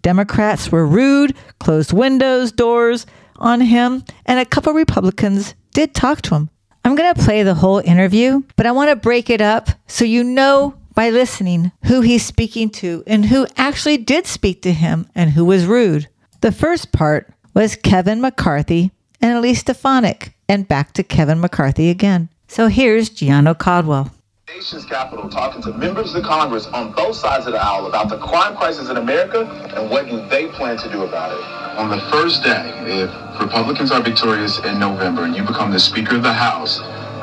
Democrats 0.02 0.72
were 0.72 0.86
rude, 0.86 1.36
closed 1.60 1.94
windows, 1.94 2.52
doors 2.52 3.06
on 3.38 3.62
him, 3.62 4.04
and 4.26 4.40
a 4.40 4.46
couple 4.46 4.74
Republicans 4.74 5.54
did 5.74 5.94
talk 5.94 6.22
to 6.24 6.36
him. 6.36 6.50
I'm 6.84 6.96
going 6.96 7.14
to 7.14 7.24
play 7.24 7.44
the 7.44 7.54
whole 7.54 7.80
interview, 7.80 8.42
but 8.56 8.66
I 8.66 8.72
want 8.72 8.90
to 8.90 8.96
break 8.96 9.30
it 9.30 9.42
up 9.42 9.70
so 9.88 10.04
you 10.04 10.24
know 10.24 10.76
by 10.96 11.10
listening 11.10 11.72
who 11.86 12.02
he's 12.02 12.26
speaking 12.26 12.70
to 12.70 13.04
and 13.06 13.26
who 13.26 13.46
actually 13.56 13.98
did 13.98 14.26
speak 14.26 14.62
to 14.64 14.74
him 14.74 15.08
and 15.14 15.32
who 15.32 15.46
was 15.46 15.66
rude. 15.66 16.08
The 16.42 16.52
first 16.52 16.92
part 16.92 17.32
was 17.54 17.76
Kevin 17.76 18.20
McCarthy 18.20 18.92
and 19.22 19.38
Elise 19.38 19.60
Stefanik, 19.60 20.34
and 20.50 20.68
back 20.68 20.94
to 20.94 21.04
Kevin 21.04 21.40
McCarthy 21.40 21.90
again. 21.90 22.30
So 22.48 22.68
here's 22.68 23.10
Gianno 23.10 23.58
Caldwell 23.58 24.12
nation's 24.54 24.84
capital 24.84 25.30
talking 25.30 25.62
to 25.62 25.72
members 25.74 26.14
of 26.14 26.22
the 26.22 26.28
Congress 26.28 26.68
on 26.68 26.92
both 26.92 27.16
sides 27.16 27.46
of 27.46 27.54
the 27.54 27.58
aisle 27.58 27.86
about 27.86 28.10
the 28.10 28.18
crime 28.18 28.54
crisis 28.56 28.90
in 28.90 28.98
America 28.98 29.46
and 29.76 29.90
what 29.90 30.10
do 30.10 30.28
they 30.28 30.48
plan 30.48 30.76
to 30.76 30.92
do 30.92 31.04
about 31.04 31.32
it. 31.32 31.42
On 31.80 31.90
the 31.90 32.02
first 32.12 32.44
day, 32.44 32.74
if 32.86 33.10
Republicans 33.40 33.92
are 33.92 34.02
victorious 34.02 34.60
in 34.60 34.78
November 34.78 35.24
and 35.24 35.34
you 35.34 35.44
become 35.44 35.72
the 35.72 35.80
Speaker 35.80 36.18
of 36.18 36.24
the 36.24 36.34
House, 36.34 36.82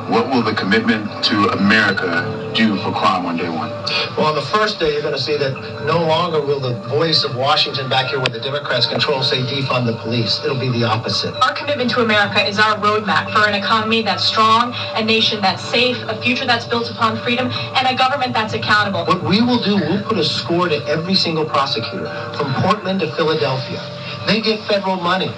what 0.09 0.29
will 0.31 0.43
the 0.43 0.55
commitment 0.55 1.05
to 1.25 1.49
America 1.50 2.53
do 2.55 2.77
for 2.79 2.93
crime 2.93 3.27
on 3.27 3.37
day 3.37 3.49
one? 3.49 3.71
Well, 4.17 4.27
on 4.27 4.35
the 4.35 4.43
first 4.43 4.81
day, 4.81 4.93
you're 4.93 5.03
going 5.03 5.15
to 5.15 5.21
see 5.21 5.37
that 5.37 5.53
no 5.85 5.99
longer 6.07 6.41
will 6.41 6.61
the 6.61 6.75
voice 6.88 7.25
of 7.25 7.37
Washington 7.37 7.88
back 7.88 8.09
here 8.09 8.19
where 8.19 8.29
the 8.29 8.41
Democrats 8.41 8.87
control 8.87 9.23
say 9.23 9.38
defund 9.43 9.87
the 9.87 9.97
police. 9.99 10.41
It'll 10.45 10.59
be 10.59 10.71
the 10.71 10.85
opposite. 10.85 11.35
Our 11.43 11.55
commitment 11.55 11.91
to 11.91 12.00
America 12.00 12.41
is 12.47 12.59
our 12.59 12.77
roadmap 12.79 13.33
for 13.33 13.47
an 13.49 13.55
economy 13.55 14.03
that's 14.03 14.25
strong, 14.25 14.75
a 14.97 15.05
nation 15.05 15.41
that's 15.43 15.62
safe, 15.62 15.97
a 16.09 16.21
future 16.23 16.47
that's 16.47 16.67
built 16.67 16.91
upon 16.91 17.19
freedom, 17.19 17.50
and 17.53 17.87
a 17.87 17.97
government 17.97 18.33
that's 18.33 18.55
accountable. 18.55 19.05
What 19.05 19.23
we 19.23 19.43
will 19.43 19.62
do, 19.62 19.77
we'll 19.77 20.03
put 20.05 20.19
a 20.19 20.25
score 20.25 20.69
to 20.69 20.77
every 20.87 21.15
single 21.15 21.45
prosecutor 21.45 22.09
from 22.37 22.55
Portland 22.62 23.00
to 23.00 23.12
Philadelphia. 23.15 23.98
They 24.29 24.41
get 24.41 24.61
federal 24.69 24.97
money 24.97 25.33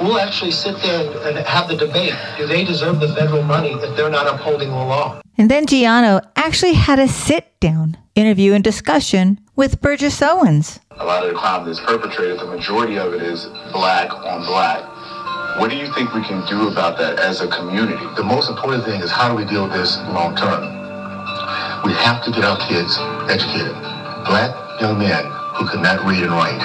we'll 0.00 0.18
actually 0.18 0.50
sit 0.50 0.76
there 0.82 1.10
and 1.26 1.38
have 1.38 1.68
the 1.68 1.76
debate. 1.76 2.14
Do 2.36 2.46
they 2.46 2.64
deserve 2.64 3.00
the 3.00 3.08
federal 3.14 3.42
money 3.42 3.72
if 3.72 3.96
they're 3.96 4.10
not 4.10 4.26
upholding 4.26 4.68
the 4.68 4.74
law? 4.74 5.20
And 5.38 5.50
then 5.50 5.66
Gianno 5.66 6.20
actually 6.36 6.74
had 6.74 6.98
a 6.98 7.08
sit 7.08 7.58
down 7.60 7.96
interview 8.14 8.54
and 8.54 8.64
discussion 8.64 9.40
with 9.54 9.80
Burgess 9.80 10.22
Owens. 10.22 10.80
A 10.92 11.04
lot 11.04 11.24
of 11.24 11.32
the 11.32 11.38
crime 11.38 11.66
that's 11.66 11.80
perpetrated, 11.80 12.40
the 12.40 12.46
majority 12.46 12.98
of 12.98 13.12
it 13.12 13.22
is 13.22 13.46
black 13.72 14.12
on 14.12 14.46
black. 14.46 14.84
What 15.60 15.70
do 15.70 15.76
you 15.76 15.92
think 15.94 16.12
we 16.12 16.22
can 16.22 16.46
do 16.46 16.68
about 16.68 16.98
that 16.98 17.18
as 17.18 17.40
a 17.40 17.48
community? 17.48 18.04
The 18.16 18.24
most 18.24 18.50
important 18.50 18.84
thing 18.84 19.00
is 19.00 19.10
how 19.10 19.28
do 19.28 19.34
we 19.34 19.44
deal 19.44 19.64
with 19.64 19.72
this 19.72 19.96
long 20.12 20.36
term? 20.36 20.60
We 21.84 21.92
have 21.92 22.24
to 22.24 22.30
get 22.30 22.44
our 22.44 22.58
kids 22.68 22.96
educated. 23.30 23.72
Black 24.24 24.52
young 24.80 24.98
men 24.98 25.24
who 25.56 25.66
cannot 25.68 26.04
read 26.04 26.22
and 26.24 26.32
write, 26.32 26.60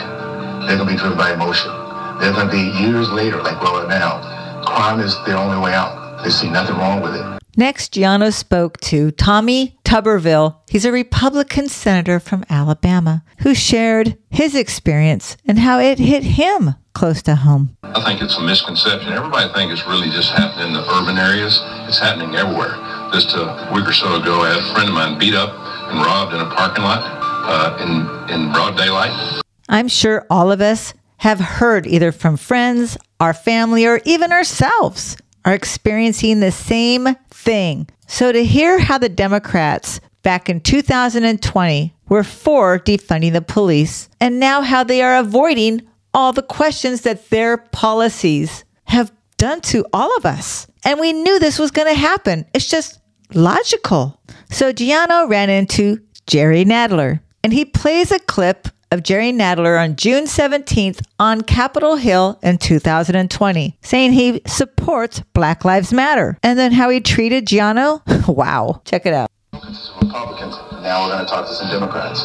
they're 0.67 0.77
going 0.77 0.87
to 0.89 0.93
be 0.93 0.97
driven 0.97 1.17
by 1.17 1.33
emotion. 1.33 1.71
They're 2.19 2.33
going 2.33 2.47
to 2.47 2.51
be 2.51 2.83
years 2.83 3.09
later, 3.09 3.41
like 3.41 3.59
we 3.61 3.67
are 3.67 3.87
now. 3.87 4.63
Crime 4.65 4.99
is 4.99 5.15
their 5.25 5.37
only 5.37 5.57
way 5.57 5.73
out. 5.73 6.23
They 6.23 6.29
see 6.29 6.49
nothing 6.49 6.77
wrong 6.77 7.01
with 7.01 7.15
it. 7.15 7.41
Next, 7.57 7.93
Gianno 7.93 8.31
spoke 8.31 8.79
to 8.81 9.11
Tommy 9.11 9.77
Tuberville. 9.83 10.57
He's 10.69 10.85
a 10.85 10.91
Republican 10.91 11.67
senator 11.67 12.19
from 12.19 12.45
Alabama 12.49 13.23
who 13.39 13.53
shared 13.53 14.17
his 14.29 14.55
experience 14.55 15.35
and 15.45 15.59
how 15.59 15.79
it 15.79 15.99
hit 15.99 16.23
him 16.23 16.75
close 16.93 17.21
to 17.23 17.35
home. 17.35 17.75
I 17.83 18.03
think 18.05 18.21
it's 18.21 18.37
a 18.37 18.41
misconception. 18.41 19.11
Everybody 19.11 19.51
thinks 19.53 19.79
it's 19.79 19.87
really 19.87 20.09
just 20.11 20.31
happening 20.31 20.67
in 20.67 20.73
the 20.73 20.85
urban 20.93 21.17
areas. 21.17 21.59
It's 21.89 21.99
happening 21.99 22.35
everywhere. 22.35 22.77
Just 23.11 23.35
a 23.35 23.69
week 23.75 23.85
or 23.85 23.93
so 23.93 24.15
ago, 24.15 24.41
I 24.41 24.55
had 24.55 24.63
a 24.63 24.73
friend 24.73 24.87
of 24.87 24.95
mine 24.95 25.19
beat 25.19 25.35
up 25.35 25.51
and 25.91 25.99
robbed 25.99 26.33
in 26.33 26.39
a 26.39 26.49
parking 26.55 26.85
lot 26.85 27.03
uh, 27.03 27.75
in, 27.83 28.33
in 28.33 28.53
broad 28.53 28.77
daylight. 28.77 29.41
I'm 29.71 29.87
sure 29.87 30.27
all 30.29 30.51
of 30.51 30.59
us 30.59 30.93
have 31.17 31.39
heard 31.39 31.87
either 31.87 32.11
from 32.11 32.35
friends, 32.35 32.97
our 33.21 33.33
family, 33.33 33.87
or 33.87 34.01
even 34.03 34.33
ourselves 34.33 35.15
are 35.45 35.53
experiencing 35.53 36.41
the 36.41 36.51
same 36.51 37.07
thing. 37.29 37.87
So 38.05 38.33
to 38.33 38.43
hear 38.43 38.79
how 38.79 38.97
the 38.97 39.07
Democrats 39.07 40.01
back 40.23 40.49
in 40.49 40.59
2020 40.59 41.95
were 42.09 42.23
for 42.23 42.79
defunding 42.79 43.31
the 43.31 43.41
police 43.41 44.09
and 44.19 44.41
now 44.41 44.61
how 44.61 44.83
they 44.83 45.01
are 45.01 45.17
avoiding 45.17 45.83
all 46.13 46.33
the 46.33 46.43
questions 46.43 47.01
that 47.01 47.29
their 47.29 47.55
policies 47.57 48.65
have 48.83 49.13
done 49.37 49.61
to 49.61 49.85
all 49.93 50.15
of 50.17 50.25
us. 50.25 50.67
And 50.83 50.99
we 50.99 51.13
knew 51.13 51.39
this 51.39 51.57
was 51.57 51.71
going 51.71 51.87
to 51.87 51.99
happen. 51.99 52.45
It's 52.53 52.67
just 52.67 52.99
logical. 53.33 54.19
So 54.49 54.73
Gianno 54.73 55.29
ran 55.29 55.49
into 55.49 56.01
Jerry 56.27 56.65
Nadler 56.65 57.21
and 57.41 57.53
he 57.53 57.63
plays 57.63 58.11
a 58.11 58.19
clip 58.19 58.67
of 58.91 59.03
Jerry 59.03 59.31
Nadler 59.31 59.81
on 59.81 59.95
June 59.95 60.25
17th 60.25 61.01
on 61.17 61.41
Capitol 61.41 61.95
Hill 61.95 62.37
in 62.43 62.57
2020, 62.57 63.77
saying 63.81 64.11
he 64.11 64.41
supports 64.45 65.21
Black 65.33 65.63
Lives 65.63 65.93
Matter. 65.93 66.37
And 66.43 66.59
then 66.59 66.73
how 66.73 66.89
he 66.89 66.99
treated 66.99 67.47
Gianno? 67.47 68.01
wow. 68.35 68.81
Check 68.83 69.05
it 69.05 69.13
out. 69.13 69.31
Republicans. 69.53 70.57
Now 70.83 71.05
we're 71.05 71.13
going 71.13 71.25
to 71.25 71.31
talk 71.31 71.47
to 71.47 71.53
some 71.53 71.69
Democrats. 71.69 72.23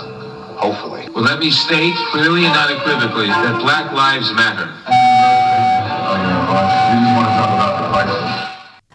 Hopefully. 0.58 1.08
Well, 1.14 1.22
let 1.22 1.38
me 1.38 1.50
state 1.50 1.94
clearly 2.10 2.44
and 2.46 2.56
unequivocally 2.56 3.26
that 3.26 3.60
Black 3.60 3.92
Lives 3.92 4.32
Matter. 4.32 4.72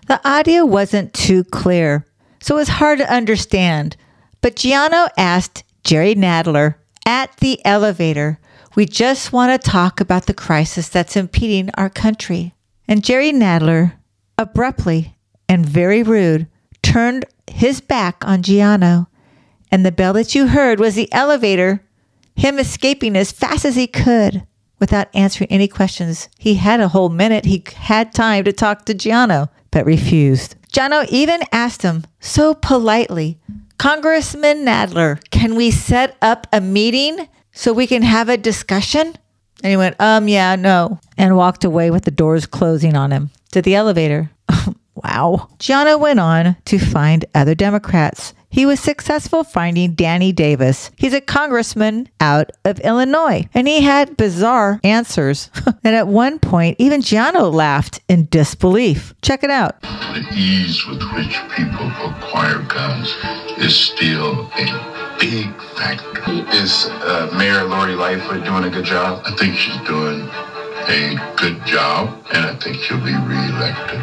The 0.07 0.19
audio 0.27 0.65
wasn't 0.65 1.13
too 1.13 1.43
clear, 1.45 2.05
so 2.41 2.55
it 2.55 2.59
was 2.59 2.67
hard 2.67 2.99
to 2.99 3.13
understand. 3.13 3.95
But 4.41 4.55
Gianno 4.55 5.07
asked 5.17 5.63
Jerry 5.83 6.15
Nadler 6.15 6.75
at 7.05 7.35
the 7.37 7.63
elevator, 7.65 8.39
we 8.75 8.85
just 8.85 9.33
want 9.33 9.61
to 9.61 9.69
talk 9.69 9.99
about 9.99 10.25
the 10.25 10.33
crisis 10.33 10.87
that's 10.87 11.15
impeding 11.15 11.69
our 11.75 11.89
country. 11.89 12.53
And 12.87 13.03
Jerry 13.03 13.31
Nadler, 13.31 13.93
abruptly 14.37 15.15
and 15.49 15.65
very 15.65 16.03
rude, 16.03 16.47
turned 16.81 17.25
his 17.47 17.81
back 17.81 18.25
on 18.25 18.43
Gianno. 18.43 19.07
And 19.71 19.85
the 19.85 19.91
bell 19.91 20.13
that 20.13 20.35
you 20.35 20.47
heard 20.47 20.79
was 20.79 20.95
the 20.95 21.11
elevator, 21.13 21.83
him 22.35 22.59
escaping 22.59 23.15
as 23.15 23.31
fast 23.31 23.65
as 23.65 23.75
he 23.75 23.87
could 23.87 24.45
without 24.79 25.09
answering 25.13 25.49
any 25.51 25.67
questions. 25.67 26.27
He 26.37 26.55
had 26.55 26.79
a 26.79 26.89
whole 26.89 27.09
minute. 27.09 27.45
He 27.45 27.63
had 27.75 28.13
time 28.13 28.43
to 28.45 28.51
talk 28.51 28.85
to 28.85 28.93
Gianno, 28.93 29.49
but 29.69 29.85
refused. 29.85 30.55
Gianno 30.71 31.07
even 31.09 31.41
asked 31.51 31.83
him 31.83 32.05
so 32.19 32.53
politely, 32.53 33.39
Congressman 33.81 34.63
Nadler, 34.63 35.19
can 35.31 35.55
we 35.55 35.71
set 35.71 36.15
up 36.21 36.45
a 36.53 36.61
meeting 36.61 37.27
so 37.51 37.73
we 37.73 37.87
can 37.87 38.03
have 38.03 38.29
a 38.29 38.37
discussion? 38.37 39.15
And 39.63 39.71
he 39.71 39.75
went, 39.75 39.99
um, 39.99 40.27
yeah, 40.27 40.55
no, 40.55 40.99
and 41.17 41.35
walked 41.35 41.63
away 41.63 41.89
with 41.89 42.03
the 42.03 42.11
doors 42.11 42.45
closing 42.45 42.95
on 42.95 43.09
him 43.09 43.31
to 43.53 43.59
the 43.59 43.73
elevator. 43.73 44.29
wow. 44.93 45.47
Gianno 45.57 45.99
went 45.99 46.19
on 46.19 46.57
to 46.65 46.77
find 46.77 47.25
other 47.33 47.55
Democrats 47.55 48.35
he 48.51 48.65
was 48.65 48.79
successful 48.79 49.43
finding 49.43 49.93
Danny 49.93 50.31
Davis. 50.31 50.91
He's 50.97 51.13
a 51.13 51.21
congressman 51.21 52.09
out 52.19 52.51
of 52.65 52.79
Illinois, 52.81 53.47
and 53.53 53.67
he 53.67 53.81
had 53.81 54.17
bizarre 54.17 54.79
answers. 54.83 55.49
and 55.83 55.95
at 55.95 56.07
one 56.07 56.37
point, 56.37 56.75
even 56.77 57.01
Gianno 57.01 57.51
laughed 57.51 58.01
in 58.09 58.27
disbelief. 58.29 59.15
Check 59.21 59.43
it 59.43 59.49
out. 59.49 59.81
The 59.81 60.25
ease 60.35 60.85
with 60.85 61.01
which 61.13 61.39
people 61.55 61.87
acquire 62.03 62.61
guns 62.63 63.15
is 63.57 63.75
still 63.75 64.51
a 64.57 65.17
big 65.19 65.49
factor. 65.77 66.11
Is 66.51 66.87
uh, 66.87 67.33
Mayor 67.37 67.63
Lori 67.63 67.95
Lightfoot 67.95 68.43
doing 68.43 68.65
a 68.65 68.69
good 68.69 68.85
job? 68.85 69.23
I 69.25 69.33
think 69.37 69.55
she's 69.55 69.77
doing 69.87 70.27
a 70.89 71.33
good 71.37 71.65
job, 71.65 72.21
and 72.33 72.45
I 72.45 72.55
think 72.59 72.77
she'll 72.77 72.97
be 72.97 73.15
reelected 73.15 74.01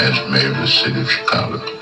as 0.00 0.30
mayor 0.30 0.52
of 0.52 0.56
the 0.56 0.66
city 0.66 1.00
of 1.00 1.10
Chicago. 1.10 1.79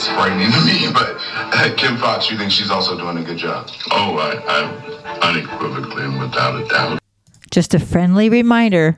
It's 0.00 0.08
frightening 0.08 0.50
to 0.52 0.64
me, 0.64 0.90
but 0.94 1.16
uh, 1.30 1.74
Kim 1.76 1.98
Foxx, 1.98 2.30
you 2.30 2.38
think 2.38 2.50
she's 2.50 2.70
also 2.70 2.96
doing 2.96 3.18
a 3.18 3.22
good 3.22 3.36
job? 3.36 3.68
Oh, 3.90 4.16
I, 4.16 4.32
I 4.48 5.28
unequivocally 5.28 6.04
and 6.04 6.18
without 6.18 6.58
a 6.58 6.66
doubt. 6.68 7.02
Just 7.50 7.74
a 7.74 7.78
friendly 7.78 8.30
reminder 8.30 8.96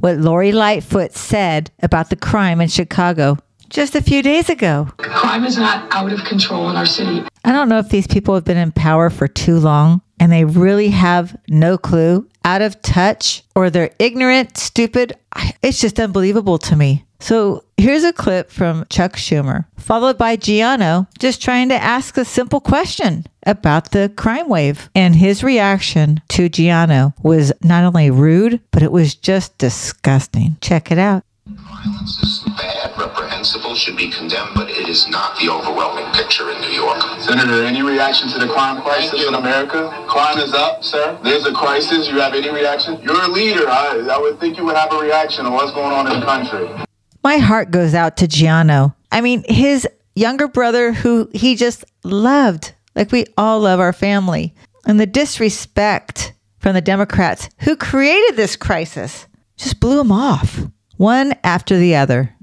what 0.00 0.16
Lori 0.16 0.52
Lightfoot 0.52 1.12
said 1.12 1.70
about 1.82 2.08
the 2.08 2.16
crime 2.16 2.62
in 2.62 2.68
Chicago 2.68 3.36
just 3.68 3.94
a 3.94 4.00
few 4.00 4.22
days 4.22 4.48
ago. 4.48 4.88
Crime 4.96 5.44
is 5.44 5.58
not 5.58 5.94
out 5.94 6.10
of 6.10 6.24
control 6.24 6.70
in 6.70 6.76
our 6.76 6.86
city. 6.86 7.24
I 7.44 7.52
don't 7.52 7.68
know 7.68 7.78
if 7.78 7.90
these 7.90 8.06
people 8.06 8.34
have 8.34 8.44
been 8.44 8.56
in 8.56 8.72
power 8.72 9.10
for 9.10 9.28
too 9.28 9.58
long 9.58 10.00
and 10.18 10.32
they 10.32 10.46
really 10.46 10.88
have 10.88 11.38
no 11.50 11.76
clue, 11.76 12.26
out 12.46 12.62
of 12.62 12.80
touch, 12.80 13.44
or 13.54 13.68
they're 13.68 13.90
ignorant, 13.98 14.56
stupid. 14.56 15.14
It's 15.62 15.78
just 15.78 16.00
unbelievable 16.00 16.56
to 16.56 16.74
me. 16.74 17.04
So 17.20 17.64
here's 17.76 18.04
a 18.04 18.12
clip 18.12 18.50
from 18.50 18.86
Chuck 18.90 19.14
Schumer, 19.14 19.66
followed 19.76 20.16
by 20.16 20.36
Gianno 20.36 21.08
just 21.18 21.42
trying 21.42 21.68
to 21.70 21.74
ask 21.74 22.16
a 22.16 22.24
simple 22.24 22.60
question 22.60 23.26
about 23.44 23.90
the 23.90 24.12
crime 24.16 24.48
wave. 24.48 24.88
And 24.94 25.16
his 25.16 25.42
reaction 25.42 26.22
to 26.28 26.48
Gianno 26.48 27.14
was 27.22 27.52
not 27.62 27.84
only 27.84 28.10
rude, 28.10 28.60
but 28.70 28.82
it 28.82 28.92
was 28.92 29.14
just 29.14 29.58
disgusting. 29.58 30.56
Check 30.60 30.92
it 30.92 30.98
out. 30.98 31.24
Violence 31.46 32.18
is 32.22 32.44
bad, 32.58 32.92
reprehensible, 32.98 33.74
should 33.74 33.96
be 33.96 34.10
condemned, 34.10 34.50
but 34.54 34.68
it 34.68 34.86
is 34.86 35.08
not 35.08 35.38
the 35.38 35.48
overwhelming 35.48 36.04
picture 36.12 36.50
in 36.50 36.60
New 36.60 36.68
York. 36.68 37.00
Senator, 37.20 37.64
any 37.64 37.80
reaction 37.80 38.28
to 38.28 38.38
the 38.38 38.46
crime 38.52 38.82
crisis 38.82 39.26
in 39.26 39.34
America? 39.34 39.88
Crime 40.08 40.38
is 40.38 40.52
up, 40.52 40.84
sir. 40.84 41.18
There's 41.24 41.46
a 41.46 41.52
crisis. 41.52 42.06
You 42.08 42.20
have 42.20 42.34
any 42.34 42.50
reaction? 42.50 43.00
You're 43.02 43.22
a 43.22 43.28
leader. 43.28 43.66
I, 43.66 44.06
I 44.12 44.18
would 44.18 44.38
think 44.38 44.58
you 44.58 44.64
would 44.66 44.76
have 44.76 44.92
a 44.92 44.98
reaction 44.98 45.46
on 45.46 45.54
what's 45.54 45.72
going 45.72 45.92
on 45.92 46.12
in 46.12 46.20
the 46.20 46.26
country. 46.26 46.84
My 47.28 47.36
heart 47.36 47.70
goes 47.70 47.92
out 47.92 48.16
to 48.16 48.26
Gianno. 48.26 48.94
I 49.12 49.20
mean, 49.20 49.44
his 49.46 49.86
younger 50.14 50.48
brother, 50.48 50.94
who 50.94 51.28
he 51.34 51.56
just 51.56 51.84
loved, 52.02 52.72
like 52.94 53.12
we 53.12 53.26
all 53.36 53.60
love 53.60 53.80
our 53.80 53.92
family. 53.92 54.54
And 54.86 54.98
the 54.98 55.04
disrespect 55.04 56.32
from 56.58 56.72
the 56.72 56.80
Democrats 56.80 57.50
who 57.58 57.76
created 57.76 58.36
this 58.36 58.56
crisis 58.56 59.26
just 59.58 59.78
blew 59.78 60.00
him 60.00 60.10
off, 60.10 60.58
one 60.96 61.34
after 61.44 61.76
the 61.76 61.96
other. 61.96 62.34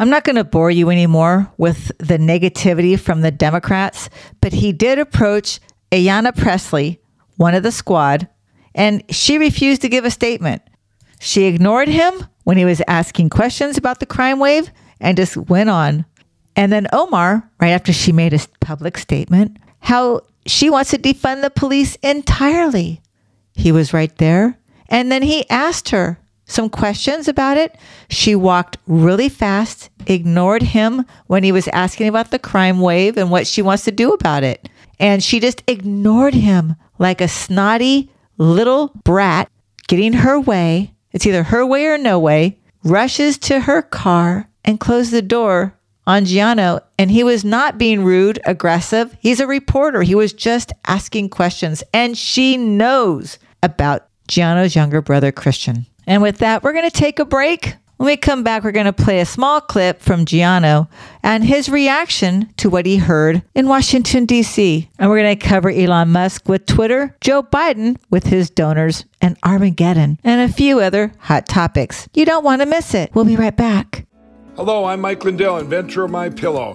I'm 0.00 0.10
not 0.10 0.24
going 0.24 0.34
to 0.34 0.42
bore 0.42 0.72
you 0.72 0.90
anymore 0.90 1.48
with 1.56 1.92
the 1.98 2.18
negativity 2.18 2.98
from 2.98 3.20
the 3.20 3.30
Democrats, 3.30 4.10
but 4.40 4.52
he 4.52 4.72
did 4.72 4.98
approach 4.98 5.60
Ayanna 5.92 6.36
Pressley, 6.36 7.00
one 7.36 7.54
of 7.54 7.62
the 7.62 7.70
squad, 7.70 8.26
and 8.74 9.04
she 9.14 9.38
refused 9.38 9.82
to 9.82 9.88
give 9.88 10.04
a 10.04 10.10
statement. 10.10 10.60
She 11.20 11.44
ignored 11.44 11.88
him 11.88 12.26
when 12.44 12.56
he 12.56 12.64
was 12.64 12.82
asking 12.86 13.30
questions 13.30 13.76
about 13.76 14.00
the 14.00 14.06
crime 14.06 14.38
wave 14.38 14.70
and 15.00 15.16
just 15.16 15.36
went 15.36 15.70
on. 15.70 16.04
And 16.56 16.72
then 16.72 16.86
Omar, 16.92 17.50
right 17.60 17.70
after 17.70 17.92
she 17.92 18.12
made 18.12 18.32
a 18.32 18.40
public 18.60 18.98
statement, 18.98 19.56
how 19.80 20.22
she 20.46 20.70
wants 20.70 20.90
to 20.90 20.98
defund 20.98 21.42
the 21.42 21.50
police 21.50 21.96
entirely. 21.96 23.00
He 23.54 23.72
was 23.72 23.92
right 23.92 24.14
there. 24.18 24.58
And 24.88 25.10
then 25.10 25.22
he 25.22 25.48
asked 25.50 25.88
her 25.90 26.18
some 26.46 26.68
questions 26.68 27.26
about 27.28 27.56
it. 27.56 27.76
She 28.08 28.34
walked 28.34 28.76
really 28.86 29.28
fast, 29.28 29.90
ignored 30.06 30.62
him 30.62 31.04
when 31.26 31.42
he 31.42 31.52
was 31.52 31.68
asking 31.68 32.08
about 32.08 32.30
the 32.30 32.38
crime 32.38 32.80
wave 32.80 33.16
and 33.16 33.30
what 33.30 33.46
she 33.46 33.62
wants 33.62 33.84
to 33.84 33.92
do 33.92 34.12
about 34.12 34.44
it. 34.44 34.68
And 35.00 35.22
she 35.22 35.40
just 35.40 35.62
ignored 35.66 36.34
him 36.34 36.76
like 36.98 37.20
a 37.20 37.28
snotty 37.28 38.10
little 38.36 38.92
brat 39.04 39.50
getting 39.88 40.12
her 40.12 40.38
way 40.38 40.93
it's 41.14 41.26
either 41.26 41.44
her 41.44 41.64
way 41.64 41.86
or 41.86 41.96
no 41.96 42.18
way, 42.18 42.58
rushes 42.82 43.38
to 43.38 43.60
her 43.60 43.80
car 43.80 44.50
and 44.64 44.80
closed 44.80 45.12
the 45.12 45.22
door 45.22 45.78
on 46.06 46.24
Gianno, 46.24 46.82
and 46.98 47.10
he 47.10 47.24
was 47.24 47.44
not 47.44 47.78
being 47.78 48.04
rude, 48.04 48.38
aggressive. 48.44 49.16
He's 49.20 49.40
a 49.40 49.46
reporter. 49.46 50.02
He 50.02 50.14
was 50.14 50.34
just 50.34 50.72
asking 50.86 51.30
questions, 51.30 51.82
and 51.94 52.18
she 52.18 52.58
knows 52.58 53.38
about 53.62 54.08
Gianno's 54.28 54.74
younger 54.74 55.00
brother, 55.00 55.32
Christian. 55.32 55.86
And 56.06 56.20
with 56.20 56.38
that, 56.38 56.62
we're 56.62 56.74
going 56.74 56.90
to 56.90 56.90
take 56.90 57.18
a 57.18 57.24
break. 57.24 57.76
When 57.96 58.06
we 58.06 58.16
come 58.16 58.42
back, 58.42 58.64
we're 58.64 58.72
going 58.72 58.86
to 58.86 58.92
play 58.92 59.20
a 59.20 59.24
small 59.24 59.60
clip 59.60 60.02
from 60.02 60.24
Gianno 60.24 60.88
and 61.22 61.44
his 61.44 61.68
reaction 61.68 62.52
to 62.56 62.68
what 62.68 62.86
he 62.86 62.96
heard 62.96 63.42
in 63.54 63.68
Washington, 63.68 64.26
D.C. 64.26 64.90
And 64.98 65.08
we're 65.08 65.22
going 65.22 65.38
to 65.38 65.46
cover 65.46 65.70
Elon 65.70 66.10
Musk 66.10 66.48
with 66.48 66.66
Twitter, 66.66 67.16
Joe 67.20 67.44
Biden 67.44 67.96
with 68.10 68.24
his 68.24 68.50
donors, 68.50 69.04
and 69.20 69.36
Armageddon, 69.44 70.18
and 70.24 70.40
a 70.40 70.52
few 70.52 70.80
other 70.80 71.12
hot 71.20 71.46
topics. 71.46 72.08
You 72.14 72.24
don't 72.24 72.44
want 72.44 72.62
to 72.62 72.66
miss 72.66 72.94
it. 72.94 73.14
We'll 73.14 73.24
be 73.24 73.36
right 73.36 73.56
back. 73.56 74.06
Hello, 74.56 74.86
I'm 74.86 75.00
Mike 75.00 75.24
Lindell, 75.24 75.58
inventor 75.58 76.04
of 76.04 76.10
My 76.10 76.30
Pillow, 76.30 76.74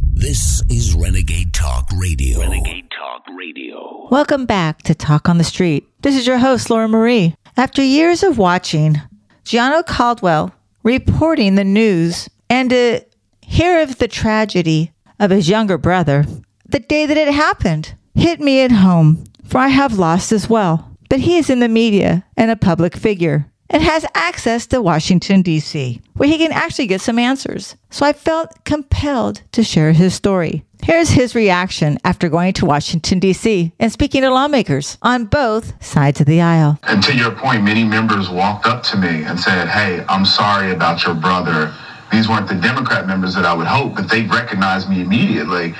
This 0.31 0.63
is 0.69 0.95
Renegade 0.95 1.53
Talk 1.53 1.89
Radio. 1.93 2.39
Renegade 2.39 2.89
Talk 2.97 3.23
Radio. 3.37 4.07
Welcome 4.09 4.45
back 4.45 4.81
to 4.83 4.95
Talk 4.95 5.27
on 5.27 5.37
the 5.37 5.43
Street. 5.43 5.85
This 6.03 6.15
is 6.15 6.25
your 6.25 6.37
host, 6.37 6.69
Laura 6.69 6.87
Marie. 6.87 7.35
After 7.57 7.83
years 7.83 8.23
of 8.23 8.37
watching 8.37 9.01
Gianno 9.43 9.85
Caldwell 9.85 10.55
reporting 10.83 11.55
the 11.55 11.65
news 11.65 12.29
and 12.49 12.69
to 12.69 13.01
hear 13.41 13.81
of 13.81 13.97
the 13.97 14.07
tragedy 14.07 14.93
of 15.19 15.31
his 15.31 15.49
younger 15.49 15.77
brother, 15.77 16.25
the 16.65 16.79
day 16.79 17.05
that 17.05 17.17
it 17.17 17.33
happened 17.33 17.93
hit 18.15 18.39
me 18.39 18.61
at 18.61 18.71
home, 18.71 19.25
for 19.43 19.57
I 19.57 19.67
have 19.67 19.99
lost 19.99 20.31
as 20.31 20.49
well. 20.49 20.95
But 21.09 21.19
he 21.19 21.39
is 21.39 21.49
in 21.49 21.59
the 21.59 21.67
media 21.67 22.23
and 22.37 22.49
a 22.49 22.55
public 22.55 22.95
figure 22.95 23.50
and 23.71 23.81
has 23.81 24.05
access 24.13 24.67
to 24.67 24.81
Washington, 24.81 25.41
D.C., 25.41 26.01
where 26.15 26.29
he 26.29 26.37
can 26.37 26.51
actually 26.51 26.87
get 26.87 27.01
some 27.01 27.17
answers. 27.17 27.75
So 27.89 28.05
I 28.05 28.13
felt 28.13 28.63
compelled 28.65 29.41
to 29.53 29.63
share 29.63 29.93
his 29.93 30.13
story. 30.13 30.63
Here's 30.83 31.09
his 31.09 31.35
reaction 31.35 31.97
after 32.03 32.27
going 32.27 32.53
to 32.53 32.65
Washington, 32.65 33.19
D.C. 33.19 33.71
and 33.79 33.91
speaking 33.91 34.21
to 34.21 34.29
lawmakers 34.29 34.97
on 35.01 35.25
both 35.25 35.81
sides 35.83 36.19
of 36.19 36.27
the 36.27 36.41
aisle. 36.41 36.79
And 36.83 37.01
to 37.03 37.15
your 37.15 37.31
point, 37.31 37.63
many 37.63 37.83
members 37.83 38.29
walked 38.29 38.65
up 38.65 38.83
to 38.85 38.97
me 38.97 39.23
and 39.23 39.39
said, 39.39 39.67
Hey, 39.67 40.03
I'm 40.09 40.25
sorry 40.25 40.71
about 40.71 41.05
your 41.05 41.13
brother. 41.13 41.73
These 42.11 42.27
weren't 42.27 42.49
the 42.49 42.55
Democrat 42.55 43.07
members 43.07 43.35
that 43.35 43.45
I 43.45 43.53
would 43.53 43.67
hope, 43.67 43.95
but 43.95 44.09
they 44.09 44.23
recognized 44.23 44.89
me 44.89 45.01
immediately. 45.01 45.75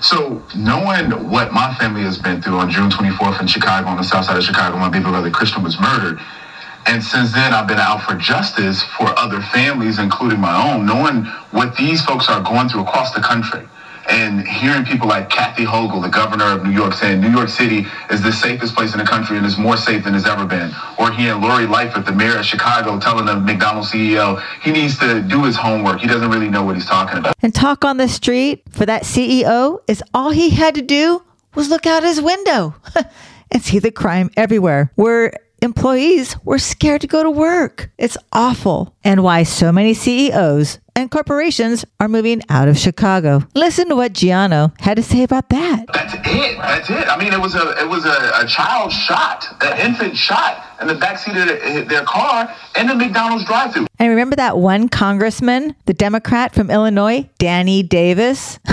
So 0.00 0.42
knowing 0.54 1.10
what 1.30 1.52
my 1.52 1.74
family 1.74 2.02
has 2.02 2.18
been 2.18 2.42
through 2.42 2.58
on 2.58 2.70
June 2.70 2.90
24th 2.90 3.40
in 3.40 3.46
Chicago, 3.46 3.88
on 3.88 3.96
the 3.96 4.04
south 4.04 4.26
side 4.26 4.36
of 4.36 4.44
Chicago, 4.44 4.76
my 4.76 4.88
baby 4.90 5.04
brother 5.04 5.30
Christian 5.30 5.62
was 5.62 5.80
murdered. 5.80 6.20
And 6.86 7.02
since 7.02 7.32
then, 7.32 7.52
I've 7.52 7.68
been 7.68 7.78
out 7.78 8.02
for 8.02 8.14
justice 8.14 8.82
for 8.82 9.16
other 9.18 9.40
families, 9.40 9.98
including 9.98 10.40
my 10.40 10.72
own, 10.72 10.86
knowing 10.86 11.24
what 11.52 11.76
these 11.76 12.04
folks 12.04 12.28
are 12.28 12.42
going 12.42 12.68
through 12.68 12.82
across 12.82 13.12
the 13.12 13.20
country. 13.20 13.66
And 14.10 14.46
hearing 14.46 14.84
people 14.84 15.06
like 15.06 15.30
Kathy 15.30 15.64
Hochul, 15.64 16.02
the 16.02 16.08
governor 16.08 16.46
of 16.46 16.64
New 16.64 16.72
York, 16.72 16.92
saying 16.92 17.20
New 17.20 17.30
York 17.30 17.48
City 17.48 17.86
is 18.10 18.20
the 18.20 18.32
safest 18.32 18.74
place 18.74 18.92
in 18.92 18.98
the 18.98 19.04
country 19.04 19.36
and 19.36 19.46
is 19.46 19.56
more 19.56 19.76
safe 19.76 20.02
than 20.02 20.16
it's 20.16 20.26
ever 20.26 20.44
been. 20.44 20.72
Or 20.98 21.12
hearing 21.12 21.40
Lori 21.40 21.66
Lightfoot, 21.66 22.04
the 22.04 22.12
mayor 22.12 22.38
of 22.38 22.44
Chicago, 22.44 22.98
telling 22.98 23.26
the 23.26 23.36
McDonald's 23.36 23.92
CEO 23.92 24.42
he 24.60 24.72
needs 24.72 24.98
to 24.98 25.22
do 25.22 25.44
his 25.44 25.54
homework. 25.54 26.00
He 26.00 26.08
doesn't 26.08 26.30
really 26.30 26.48
know 26.48 26.64
what 26.64 26.74
he's 26.74 26.86
talking 26.86 27.18
about. 27.18 27.36
And 27.42 27.54
talk 27.54 27.84
on 27.84 27.96
the 27.96 28.08
street 28.08 28.64
for 28.70 28.84
that 28.86 29.04
CEO 29.04 29.78
is 29.86 30.02
all 30.12 30.30
he 30.30 30.50
had 30.50 30.74
to 30.74 30.82
do 30.82 31.22
was 31.54 31.68
look 31.68 31.86
out 31.86 32.02
his 32.02 32.20
window 32.20 32.74
and 33.52 33.62
see 33.62 33.78
the 33.78 33.92
crime 33.92 34.30
everywhere. 34.36 34.90
Where 34.96 35.32
employees 35.62 36.36
were 36.44 36.58
scared 36.58 37.00
to 37.02 37.06
go 37.06 37.22
to 37.22 37.30
work. 37.30 37.90
It's 37.98 38.16
awful. 38.32 38.94
And 39.04 39.22
why 39.22 39.44
so 39.44 39.72
many 39.72 39.94
CEOs 39.94 40.78
and 40.94 41.10
corporations 41.10 41.84
are 42.00 42.08
moving 42.08 42.42
out 42.48 42.68
of 42.68 42.76
Chicago. 42.76 43.42
Listen 43.54 43.88
to 43.88 43.96
what 43.96 44.12
Gianno 44.12 44.78
had 44.80 44.96
to 44.96 45.02
say 45.02 45.22
about 45.22 45.48
that. 45.48 45.86
That's 45.92 46.14
it. 46.14 46.58
That's 46.58 46.90
it. 46.90 47.08
I 47.08 47.16
mean, 47.18 47.32
it 47.32 47.40
was 47.40 47.54
a 47.54 47.80
it 47.80 47.88
was 47.88 48.04
a, 48.04 48.32
a 48.34 48.46
child 48.46 48.92
shot, 48.92 49.46
an 49.62 49.78
infant 49.78 50.16
shot 50.16 50.80
in 50.80 50.88
the 50.88 50.94
backseat 50.94 51.40
of 51.40 51.88
their, 51.88 52.04
car 52.04 52.54
in 52.78 52.88
the 52.88 52.94
McDonald's 52.94 53.44
drive-through. 53.44 53.86
And 53.98 54.08
remember 54.10 54.36
that 54.36 54.58
one 54.58 54.88
congressman, 54.88 55.76
the 55.86 55.94
Democrat 55.94 56.54
from 56.54 56.70
Illinois, 56.70 57.28
Danny 57.38 57.82
Davis? 57.82 58.58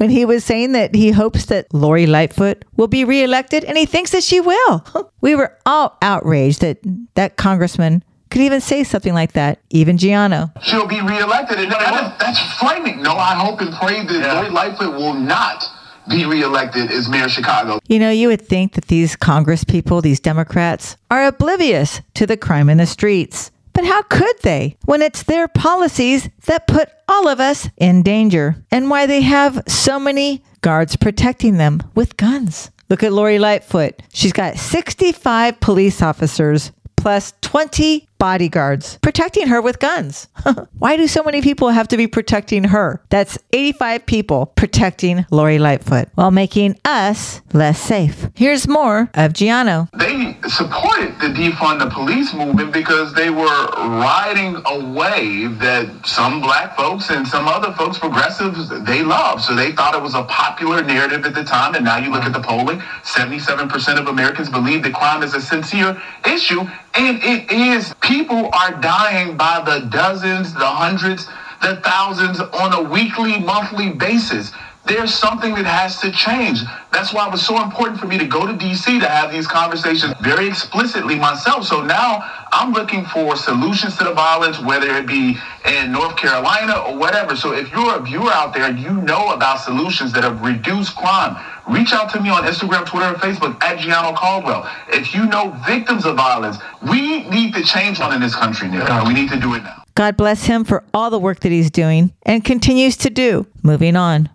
when 0.00 0.08
he 0.08 0.24
was 0.24 0.42
saying 0.42 0.72
that 0.72 0.94
he 0.94 1.10
hopes 1.10 1.44
that 1.44 1.72
Lori 1.74 2.06
Lightfoot 2.06 2.64
will 2.74 2.88
be 2.88 3.04
reelected 3.04 3.64
and 3.64 3.76
he 3.76 3.84
thinks 3.84 4.12
that 4.12 4.24
she 4.24 4.40
will. 4.40 4.84
We 5.20 5.34
were 5.34 5.54
all 5.66 5.98
outraged 6.00 6.62
that 6.62 6.78
that 7.14 7.36
congressman 7.36 8.02
could 8.30 8.40
even 8.40 8.62
say 8.62 8.84
something 8.84 9.12
like 9.12 9.32
that, 9.32 9.58
even 9.68 9.98
Gianno. 9.98 10.50
She'll 10.62 10.86
be 10.86 11.02
reelected. 11.02 11.58
And 11.58 11.70
that, 11.70 12.18
that's 12.18 12.40
frightening. 12.58 13.02
No, 13.02 13.12
I 13.12 13.34
hope 13.34 13.60
and 13.60 13.74
pray 13.74 14.06
that 14.06 14.18
yeah. 14.18 14.40
Lori 14.40 14.48
Lightfoot 14.48 14.94
will 14.94 15.12
not 15.12 15.62
be 16.08 16.24
reelected 16.24 16.90
as 16.90 17.06
mayor 17.10 17.26
of 17.26 17.30
Chicago. 17.30 17.80
You 17.86 17.98
know, 17.98 18.10
you 18.10 18.28
would 18.28 18.40
think 18.40 18.72
that 18.72 18.86
these 18.86 19.14
Congress 19.14 19.62
people, 19.62 20.00
these 20.00 20.20
Democrats, 20.20 20.96
are 21.10 21.26
oblivious 21.26 22.00
to 22.14 22.26
the 22.26 22.38
crime 22.38 22.70
in 22.70 22.78
the 22.78 22.86
streets. 22.86 23.50
But 23.72 23.84
how 23.84 24.02
could 24.02 24.36
they 24.42 24.76
when 24.84 25.02
it's 25.02 25.22
their 25.22 25.48
policies 25.48 26.28
that 26.46 26.66
put 26.66 26.88
all 27.08 27.28
of 27.28 27.40
us 27.40 27.68
in 27.76 28.02
danger 28.02 28.62
and 28.70 28.90
why 28.90 29.06
they 29.06 29.22
have 29.22 29.62
so 29.66 29.98
many 29.98 30.42
guards 30.60 30.96
protecting 30.96 31.56
them 31.56 31.82
with 31.94 32.16
guns? 32.16 32.70
Look 32.88 33.02
at 33.02 33.12
Lori 33.12 33.38
Lightfoot. 33.38 34.02
She's 34.12 34.32
got 34.32 34.58
65 34.58 35.60
police 35.60 36.02
officers 36.02 36.72
plus 36.96 37.32
20 37.40 38.08
bodyguards 38.20 38.98
protecting 39.02 39.48
her 39.48 39.60
with 39.60 39.80
guns. 39.80 40.28
Why 40.78 40.96
do 40.96 41.08
so 41.08 41.24
many 41.24 41.42
people 41.42 41.70
have 41.70 41.88
to 41.88 41.96
be 41.96 42.06
protecting 42.06 42.62
her? 42.64 43.02
That's 43.08 43.36
85 43.52 44.06
people 44.06 44.46
protecting 44.46 45.26
Lori 45.32 45.58
Lightfoot 45.58 46.08
while 46.14 46.30
making 46.30 46.78
us 46.84 47.40
less 47.52 47.80
safe. 47.80 48.28
Here's 48.36 48.68
more 48.68 49.10
of 49.14 49.32
Gianno. 49.32 49.88
They 49.98 50.36
supported 50.48 51.18
the 51.18 51.28
defund 51.28 51.80
the 51.80 51.88
police 51.90 52.34
movement 52.34 52.72
because 52.72 53.14
they 53.14 53.30
were 53.30 53.66
riding 53.76 54.60
a 54.66 54.92
wave 54.92 55.58
that 55.58 56.06
some 56.06 56.40
black 56.40 56.76
folks 56.76 57.10
and 57.10 57.26
some 57.26 57.48
other 57.48 57.72
folks, 57.72 57.98
progressives, 57.98 58.68
they 58.84 59.02
love. 59.02 59.40
So 59.42 59.54
they 59.54 59.72
thought 59.72 59.94
it 59.94 60.02
was 60.02 60.14
a 60.14 60.24
popular 60.24 60.82
narrative 60.82 61.24
at 61.24 61.34
the 61.34 61.42
time. 61.44 61.74
And 61.74 61.84
now 61.84 61.96
you 61.96 62.10
look 62.10 62.24
at 62.24 62.34
the 62.34 62.40
polling, 62.40 62.80
77% 63.02 63.98
of 63.98 64.08
Americans 64.08 64.50
believe 64.50 64.82
that 64.82 64.92
crime 64.92 65.22
is 65.22 65.34
a 65.34 65.40
sincere 65.40 66.00
issue. 66.26 66.60
And 66.94 67.20
it 67.22 67.50
is 67.50 67.94
people 68.10 68.50
are 68.52 68.72
dying 68.80 69.36
by 69.36 69.62
the 69.64 69.86
dozens, 69.86 70.52
the 70.52 70.66
hundreds, 70.66 71.28
the 71.62 71.76
thousands 71.76 72.40
on 72.40 72.74
a 72.74 72.82
weekly, 72.90 73.38
monthly 73.38 73.90
basis. 73.90 74.50
There's 74.86 75.14
something 75.14 75.54
that 75.54 75.66
has 75.66 76.00
to 76.00 76.10
change. 76.10 76.62
That's 76.92 77.12
why 77.12 77.26
it 77.28 77.30
was 77.30 77.44
so 77.44 77.62
important 77.62 78.00
for 78.00 78.06
me 78.06 78.18
to 78.18 78.24
go 78.24 78.46
to 78.46 78.54
DC 78.54 78.98
to 79.00 79.08
have 79.08 79.30
these 79.30 79.46
conversations 79.46 80.14
very 80.20 80.48
explicitly 80.48 81.16
myself. 81.16 81.64
So 81.66 81.82
now 81.82 82.24
I'm 82.50 82.72
looking 82.72 83.04
for 83.04 83.36
solutions 83.36 83.96
to 83.98 84.04
the 84.04 84.14
violence, 84.14 84.58
whether 84.58 84.88
it 84.96 85.06
be 85.06 85.36
in 85.66 85.92
North 85.92 86.16
Carolina 86.16 86.78
or 86.78 86.96
whatever. 86.96 87.36
So 87.36 87.52
if 87.52 87.70
you're 87.70 87.94
a 87.94 88.00
viewer 88.00 88.30
out 88.30 88.54
there 88.54 88.64
and 88.64 88.78
you 88.80 88.92
know 89.02 89.32
about 89.32 89.60
solutions 89.60 90.12
that 90.14 90.24
have 90.24 90.40
reduced 90.42 90.96
crime, 90.96 91.36
reach 91.68 91.92
out 91.92 92.10
to 92.10 92.20
me 92.20 92.30
on 92.30 92.42
Instagram, 92.44 92.86
Twitter, 92.86 93.06
and 93.06 93.16
Facebook 93.16 93.62
at 93.62 93.78
Gianno 93.78 94.16
Caldwell. 94.16 94.68
If 94.88 95.14
you 95.14 95.26
know 95.26 95.56
victims 95.66 96.04
of 96.06 96.16
violence, 96.16 96.56
we 96.90 97.28
need 97.28 97.54
to 97.54 97.62
change 97.62 98.00
one 98.00 98.14
in 98.14 98.20
this 98.20 98.34
country 98.34 98.68
now. 98.68 99.06
We 99.06 99.14
need 99.14 99.28
to 99.30 99.38
do 99.38 99.54
it 99.54 99.62
now. 99.62 99.84
God 99.94 100.16
bless 100.16 100.46
him 100.46 100.64
for 100.64 100.82
all 100.94 101.10
the 101.10 101.18
work 101.18 101.40
that 101.40 101.52
he's 101.52 101.70
doing 101.70 102.12
and 102.22 102.44
continues 102.44 102.96
to 102.98 103.10
do. 103.10 103.46
Moving 103.62 103.94
on. 103.94 104.30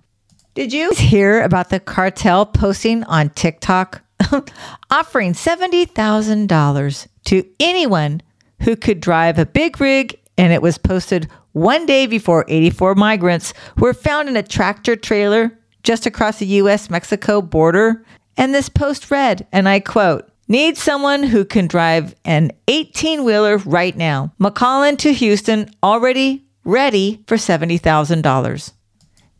Did 0.56 0.72
you 0.72 0.92
hear 0.92 1.44
about 1.44 1.70
the 1.70 1.82
cartel 1.82 2.46
posting 2.46 3.04
on 3.04 3.30
TikTok 3.32 4.02
offering 4.90 5.34
$70,000 5.34 7.08
to 7.26 7.46
anyone 7.60 8.22
who 8.62 8.78
could 8.78 9.02
drive 9.02 9.38
a 9.38 9.46
big 9.46 9.82
rig 9.82 10.18
and 10.38 10.54
it 10.54 10.62
was 10.62 10.78
posted 10.78 11.30
one 11.52 11.86
day 11.86 12.08
before 12.08 12.46
84 12.48 12.96
migrants 12.96 13.54
were 13.76 13.94
found 13.94 14.30
in 14.30 14.38
a 14.38 14.44
tractor 14.44 14.96
trailer 14.96 15.60
just 15.84 16.06
across 16.06 16.40
the 16.40 16.46
US 16.46 16.90
Mexico 16.90 17.42
border. 17.42 18.06
And 18.38 18.56
this 18.56 18.70
post 18.70 19.12
read, 19.12 19.46
and 19.52 19.68
I 19.68 19.82
quote, 19.82 20.32
Need 20.48 20.78
someone 20.78 21.24
who 21.24 21.44
can 21.44 21.68
drive 21.68 22.16
an 22.24 22.54
18 22.70 23.26
wheeler 23.26 23.58
right 23.58 23.98
now. 23.98 24.32
McAllen 24.40 24.98
to 25.00 25.12
Houston, 25.12 25.70
already 25.84 26.46
ready 26.64 27.26
for 27.28 27.36
$70,000. 27.36 28.72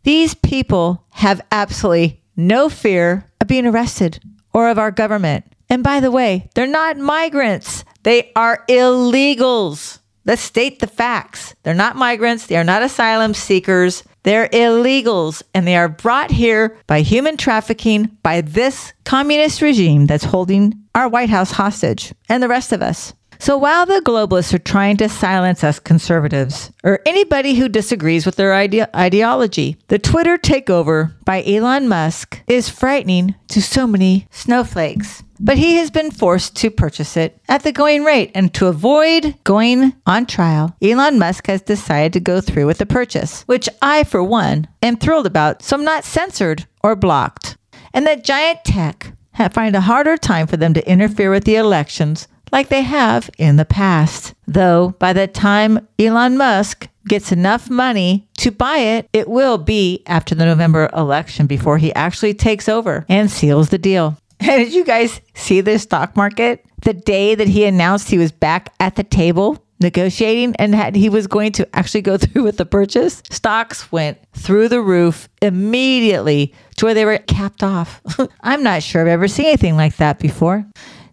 These 0.06 0.34
people 0.34 1.04
have 1.10 1.40
absolutely 1.50 2.22
no 2.36 2.68
fear 2.68 3.28
of 3.40 3.48
being 3.48 3.66
arrested 3.66 4.22
or 4.52 4.68
of 4.68 4.78
our 4.78 4.92
government. 4.92 5.44
And 5.68 5.82
by 5.82 5.98
the 5.98 6.12
way, 6.12 6.48
they're 6.54 6.64
not 6.64 6.96
migrants, 6.96 7.84
they 8.04 8.30
are 8.36 8.64
illegals. 8.68 9.98
Let's 10.24 10.42
state 10.42 10.78
the 10.78 10.86
facts. 10.86 11.56
They're 11.64 11.74
not 11.74 11.96
migrants, 11.96 12.46
they 12.46 12.56
are 12.56 12.62
not 12.62 12.84
asylum 12.84 13.34
seekers, 13.34 14.04
they're 14.22 14.48
illegals, 14.50 15.42
and 15.52 15.66
they 15.66 15.74
are 15.76 15.88
brought 15.88 16.30
here 16.30 16.78
by 16.86 17.00
human 17.00 17.36
trafficking 17.36 18.16
by 18.22 18.42
this 18.42 18.92
communist 19.02 19.60
regime 19.60 20.06
that's 20.06 20.22
holding 20.22 20.84
our 20.94 21.08
White 21.08 21.30
House 21.30 21.50
hostage 21.50 22.14
and 22.28 22.40
the 22.40 22.48
rest 22.48 22.70
of 22.70 22.80
us. 22.80 23.12
So 23.38 23.56
while 23.56 23.86
the 23.86 24.02
globalists 24.04 24.54
are 24.54 24.58
trying 24.58 24.96
to 24.98 25.08
silence 25.08 25.62
us 25.62 25.78
conservatives 25.78 26.70
or 26.84 27.00
anybody 27.06 27.54
who 27.54 27.68
disagrees 27.68 28.26
with 28.26 28.36
their 28.36 28.54
ide- 28.54 28.88
ideology, 28.94 29.76
the 29.88 29.98
Twitter 29.98 30.38
takeover 30.38 31.14
by 31.24 31.42
Elon 31.44 31.88
Musk 31.88 32.40
is 32.46 32.68
frightening 32.68 33.34
to 33.48 33.60
so 33.60 33.86
many 33.86 34.26
snowflakes. 34.30 35.22
But 35.38 35.58
he 35.58 35.76
has 35.76 35.90
been 35.90 36.10
forced 36.10 36.56
to 36.56 36.70
purchase 36.70 37.16
it 37.16 37.40
at 37.48 37.62
the 37.62 37.72
going 37.72 38.04
rate. 38.04 38.30
And 38.34 38.54
to 38.54 38.68
avoid 38.68 39.34
going 39.44 39.94
on 40.06 40.24
trial, 40.24 40.74
Elon 40.80 41.18
Musk 41.18 41.46
has 41.48 41.60
decided 41.60 42.14
to 42.14 42.20
go 42.20 42.40
through 42.40 42.66
with 42.66 42.78
the 42.78 42.86
purchase, 42.86 43.42
which 43.42 43.68
I, 43.82 44.04
for 44.04 44.22
one, 44.22 44.66
am 44.82 44.96
thrilled 44.96 45.26
about. 45.26 45.62
So 45.62 45.76
I'm 45.76 45.84
not 45.84 46.04
censored 46.04 46.66
or 46.82 46.96
blocked. 46.96 47.58
And 47.92 48.06
that 48.06 48.24
giant 48.24 48.64
tech 48.64 49.12
find 49.52 49.76
a 49.76 49.82
harder 49.82 50.16
time 50.16 50.46
for 50.46 50.56
them 50.56 50.72
to 50.74 50.90
interfere 50.90 51.30
with 51.30 51.44
the 51.44 51.56
elections 51.56 52.28
like 52.52 52.68
they 52.68 52.82
have 52.82 53.30
in 53.38 53.56
the 53.56 53.64
past. 53.64 54.34
Though 54.46 54.90
by 54.98 55.12
the 55.12 55.26
time 55.26 55.86
Elon 55.98 56.36
Musk 56.36 56.88
gets 57.08 57.32
enough 57.32 57.70
money 57.70 58.28
to 58.38 58.50
buy 58.50 58.78
it, 58.78 59.08
it 59.12 59.28
will 59.28 59.58
be 59.58 60.02
after 60.06 60.34
the 60.34 60.44
November 60.44 60.90
election 60.94 61.46
before 61.46 61.78
he 61.78 61.94
actually 61.94 62.34
takes 62.34 62.68
over 62.68 63.04
and 63.08 63.30
seals 63.30 63.70
the 63.70 63.78
deal. 63.78 64.18
And 64.38 64.64
did 64.64 64.74
you 64.74 64.84
guys 64.84 65.22
see 65.34 65.62
the 65.62 65.78
stock 65.78 66.14
market? 66.14 66.62
The 66.82 66.92
day 66.92 67.34
that 67.34 67.48
he 67.48 67.64
announced 67.64 68.10
he 68.10 68.18
was 68.18 68.32
back 68.32 68.70
at 68.78 68.96
the 68.96 69.02
table 69.02 69.64
negotiating 69.80 70.54
and 70.56 70.74
had 70.74 70.94
he 70.94 71.08
was 71.08 71.26
going 71.26 71.52
to 71.52 71.76
actually 71.76 72.02
go 72.02 72.16
through 72.18 72.42
with 72.42 72.56
the 72.58 72.66
purchase, 72.66 73.22
stocks 73.30 73.90
went 73.90 74.18
through 74.34 74.68
the 74.68 74.82
roof 74.82 75.28
immediately 75.42 76.54
to 76.76 76.84
where 76.84 76.94
they 76.94 77.04
were 77.04 77.18
capped 77.18 77.62
off. 77.62 78.00
I'm 78.42 78.62
not 78.62 78.82
sure 78.82 79.00
I've 79.00 79.08
ever 79.08 79.28
seen 79.28 79.46
anything 79.46 79.76
like 79.76 79.96
that 79.96 80.18
before. 80.18 80.66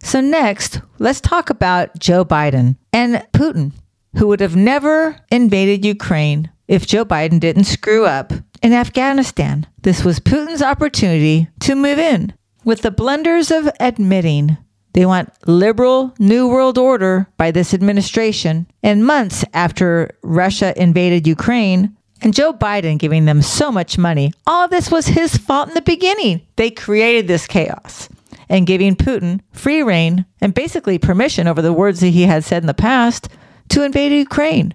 So, 0.04 0.20
next, 0.20 0.82
let's 0.98 1.20
talk 1.22 1.48
about 1.48 1.98
Joe 1.98 2.26
Biden 2.26 2.76
and 2.92 3.26
Putin, 3.32 3.72
who 4.16 4.28
would 4.28 4.40
have 4.40 4.54
never 4.54 5.16
invaded 5.32 5.82
Ukraine 5.82 6.50
if 6.68 6.86
Joe 6.86 7.06
Biden 7.06 7.40
didn't 7.40 7.64
screw 7.64 8.04
up 8.04 8.30
in 8.62 8.74
Afghanistan. 8.74 9.66
This 9.80 10.04
was 10.04 10.20
Putin's 10.20 10.60
opportunity 10.60 11.48
to 11.60 11.74
move 11.74 11.98
in. 11.98 12.34
With 12.64 12.82
the 12.82 12.90
blunders 12.90 13.50
of 13.50 13.70
admitting 13.80 14.58
they 14.92 15.06
want 15.06 15.32
liberal 15.48 16.14
New 16.18 16.48
World 16.48 16.76
Order 16.76 17.26
by 17.38 17.50
this 17.50 17.72
administration, 17.72 18.66
and 18.82 19.06
months 19.06 19.42
after 19.54 20.10
Russia 20.22 20.74
invaded 20.80 21.26
Ukraine, 21.26 21.96
and 22.20 22.34
Joe 22.34 22.52
Biden 22.52 22.98
giving 22.98 23.24
them 23.24 23.40
so 23.40 23.72
much 23.72 23.96
money, 23.96 24.34
all 24.46 24.68
this 24.68 24.90
was 24.90 25.06
his 25.06 25.38
fault 25.38 25.68
in 25.68 25.74
the 25.74 25.82
beginning. 25.82 26.42
They 26.56 26.70
created 26.70 27.26
this 27.26 27.46
chaos 27.46 28.10
and 28.48 28.66
giving 28.66 28.96
Putin 28.96 29.40
free 29.52 29.82
reign 29.82 30.26
and 30.40 30.54
basically 30.54 30.98
permission 30.98 31.48
over 31.48 31.62
the 31.62 31.72
words 31.72 32.00
that 32.00 32.08
he 32.08 32.22
had 32.22 32.44
said 32.44 32.62
in 32.62 32.66
the 32.66 32.74
past 32.74 33.28
to 33.70 33.84
invade 33.84 34.12
Ukraine. 34.12 34.74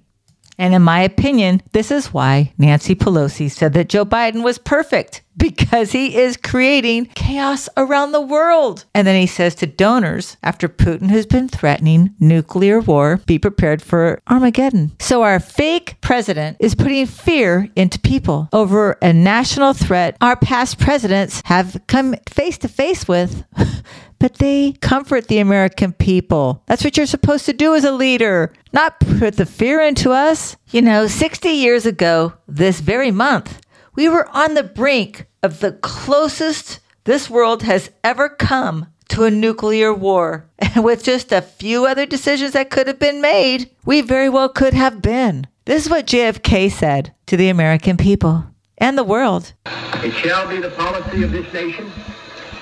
And 0.57 0.73
in 0.73 0.81
my 0.81 1.01
opinion, 1.01 1.61
this 1.71 1.89
is 1.89 2.13
why 2.13 2.53
Nancy 2.57 2.93
Pelosi 2.93 3.49
said 3.49 3.73
that 3.73 3.87
Joe 3.87 4.05
Biden 4.05 4.43
was 4.43 4.57
perfect 4.57 5.21
because 5.39 5.91
he 5.91 6.17
is 6.17 6.37
creating 6.37 7.05
chaos 7.15 7.67
around 7.77 8.11
the 8.11 8.21
world. 8.21 8.85
And 8.93 9.07
then 9.07 9.19
he 9.19 9.25
says 9.25 9.55
to 9.55 9.65
donors, 9.65 10.37
after 10.43 10.67
Putin 10.69 11.09
has 11.09 11.25
been 11.25 11.47
threatening 11.47 12.13
nuclear 12.19 12.79
war, 12.79 13.21
be 13.25 13.39
prepared 13.39 13.81
for 13.81 14.21
Armageddon. 14.27 14.91
So 14.99 15.23
our 15.23 15.39
fake 15.39 15.95
president 16.01 16.57
is 16.59 16.75
putting 16.75 17.07
fear 17.07 17.69
into 17.75 17.99
people 17.99 18.49
over 18.53 18.97
a 19.01 19.13
national 19.13 19.73
threat 19.73 20.17
our 20.21 20.35
past 20.35 20.79
presidents 20.79 21.41
have 21.45 21.81
come 21.87 22.15
face 22.27 22.57
to 22.59 22.67
face 22.67 23.07
with. 23.07 23.43
but 24.19 24.35
they 24.35 24.73
comfort 24.81 25.27
the 25.27 25.39
American 25.39 25.93
people. 25.93 26.61
That's 26.67 26.83
what 26.83 26.97
you're 26.97 27.05
supposed 27.05 27.45
to 27.45 27.53
do 27.53 27.73
as 27.73 27.85
a 27.85 27.91
leader, 27.91 28.53
not 28.73 28.99
put 28.99 29.37
the 29.37 29.45
fear 29.45 29.79
into 29.81 30.11
us. 30.11 30.57
You 30.71 30.81
know, 30.81 31.07
60 31.07 31.49
years 31.49 31.85
ago, 31.85 32.33
this 32.47 32.81
very 32.81 33.11
month, 33.11 33.61
we 33.99 34.07
were 34.07 34.29
on 34.29 34.53
the 34.53 34.63
brink 34.63 35.25
of 35.43 35.59
the 35.59 35.73
closest 35.73 36.79
this 37.03 37.29
world 37.29 37.63
has 37.63 37.91
ever 38.01 38.29
come 38.29 38.87
to 39.09 39.25
a 39.25 39.29
nuclear 39.29 39.93
war. 39.93 40.45
And 40.61 40.85
with 40.85 41.03
just 41.03 41.33
a 41.33 41.41
few 41.41 41.85
other 41.85 42.05
decisions 42.05 42.53
that 42.53 42.69
could 42.69 42.87
have 42.87 42.97
been 42.97 43.19
made, 43.19 43.69
we 43.83 43.99
very 43.99 44.29
well 44.29 44.47
could 44.47 44.73
have 44.73 45.01
been. 45.01 45.47
This 45.65 45.83
is 45.83 45.89
what 45.89 46.07
JFK 46.07 46.71
said 46.71 47.13
to 47.25 47.35
the 47.35 47.49
American 47.49 47.97
people 47.97 48.45
and 48.77 48.97
the 48.97 49.03
world. 49.03 49.51
It 49.95 50.13
shall 50.13 50.47
be 50.47 50.61
the 50.61 50.69
policy 50.69 51.23
of 51.23 51.33
this 51.33 51.51
nation 51.51 51.91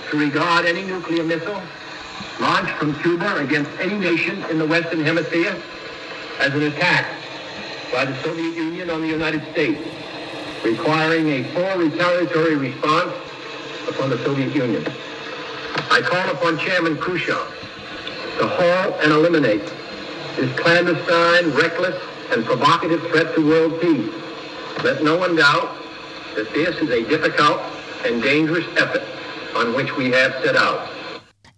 to 0.10 0.18
regard 0.18 0.66
any 0.66 0.86
nuclear 0.86 1.24
missile 1.24 1.62
launched 2.40 2.74
from 2.80 2.96
Cuba 3.02 3.38
against 3.38 3.70
any 3.80 4.00
nation 4.00 4.44
in 4.46 4.58
the 4.58 4.66
Western 4.66 5.04
Hemisphere 5.04 5.56
as 6.40 6.52
an 6.56 6.64
attack 6.64 7.06
by 7.94 8.06
the 8.06 8.16
Soviet 8.24 8.56
Union 8.56 8.90
on 8.90 9.02
the 9.02 9.08
United 9.08 9.44
States 9.52 9.88
requiring 10.64 11.30
a 11.30 11.44
full 11.54 11.78
retaliatory 11.78 12.56
response 12.56 13.14
upon 13.90 14.10
the 14.10 14.18
Soviet 14.24 14.54
Union. 14.56 14.86
I 15.90 16.02
call 16.02 16.30
upon 16.32 16.58
Chairman 16.60 16.98
Khrushchev 16.98 17.38
to 18.40 18.48
halt 18.48 18.96
and 19.02 19.12
eliminate 19.12 19.66
this 20.36 20.60
clandestine, 20.60 21.52
reckless, 21.56 21.96
and 22.32 22.46
provocative 22.46 23.02
threat 23.10 23.34
to 23.36 23.48
world 23.48 23.82
peace. 23.82 24.14
Let 24.84 25.04
no 25.04 25.18
one 25.18 25.36
doubt 25.36 25.76
that 26.36 26.54
this 26.54 26.76
is 26.78 26.90
a 26.90 27.08
difficult 27.08 27.62
and 28.06 28.22
dangerous 28.22 28.66
effort 28.78 29.04
on 29.56 29.74
which 29.74 29.96
we 29.96 30.12
have 30.12 30.34
set 30.44 30.56
out. 30.56 30.90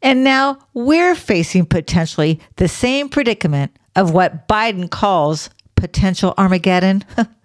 And 0.02 0.24
now 0.24 0.60
we're 0.74 1.16
facing 1.16 1.66
potentially 1.66 2.40
the 2.56 2.70
same 2.70 3.10
predicament 3.10 3.76
of 3.96 4.14
what 4.14 4.48
Biden 4.48 4.90
calls 4.90 5.50
potential 5.76 6.34
Armageddon. 6.38 7.04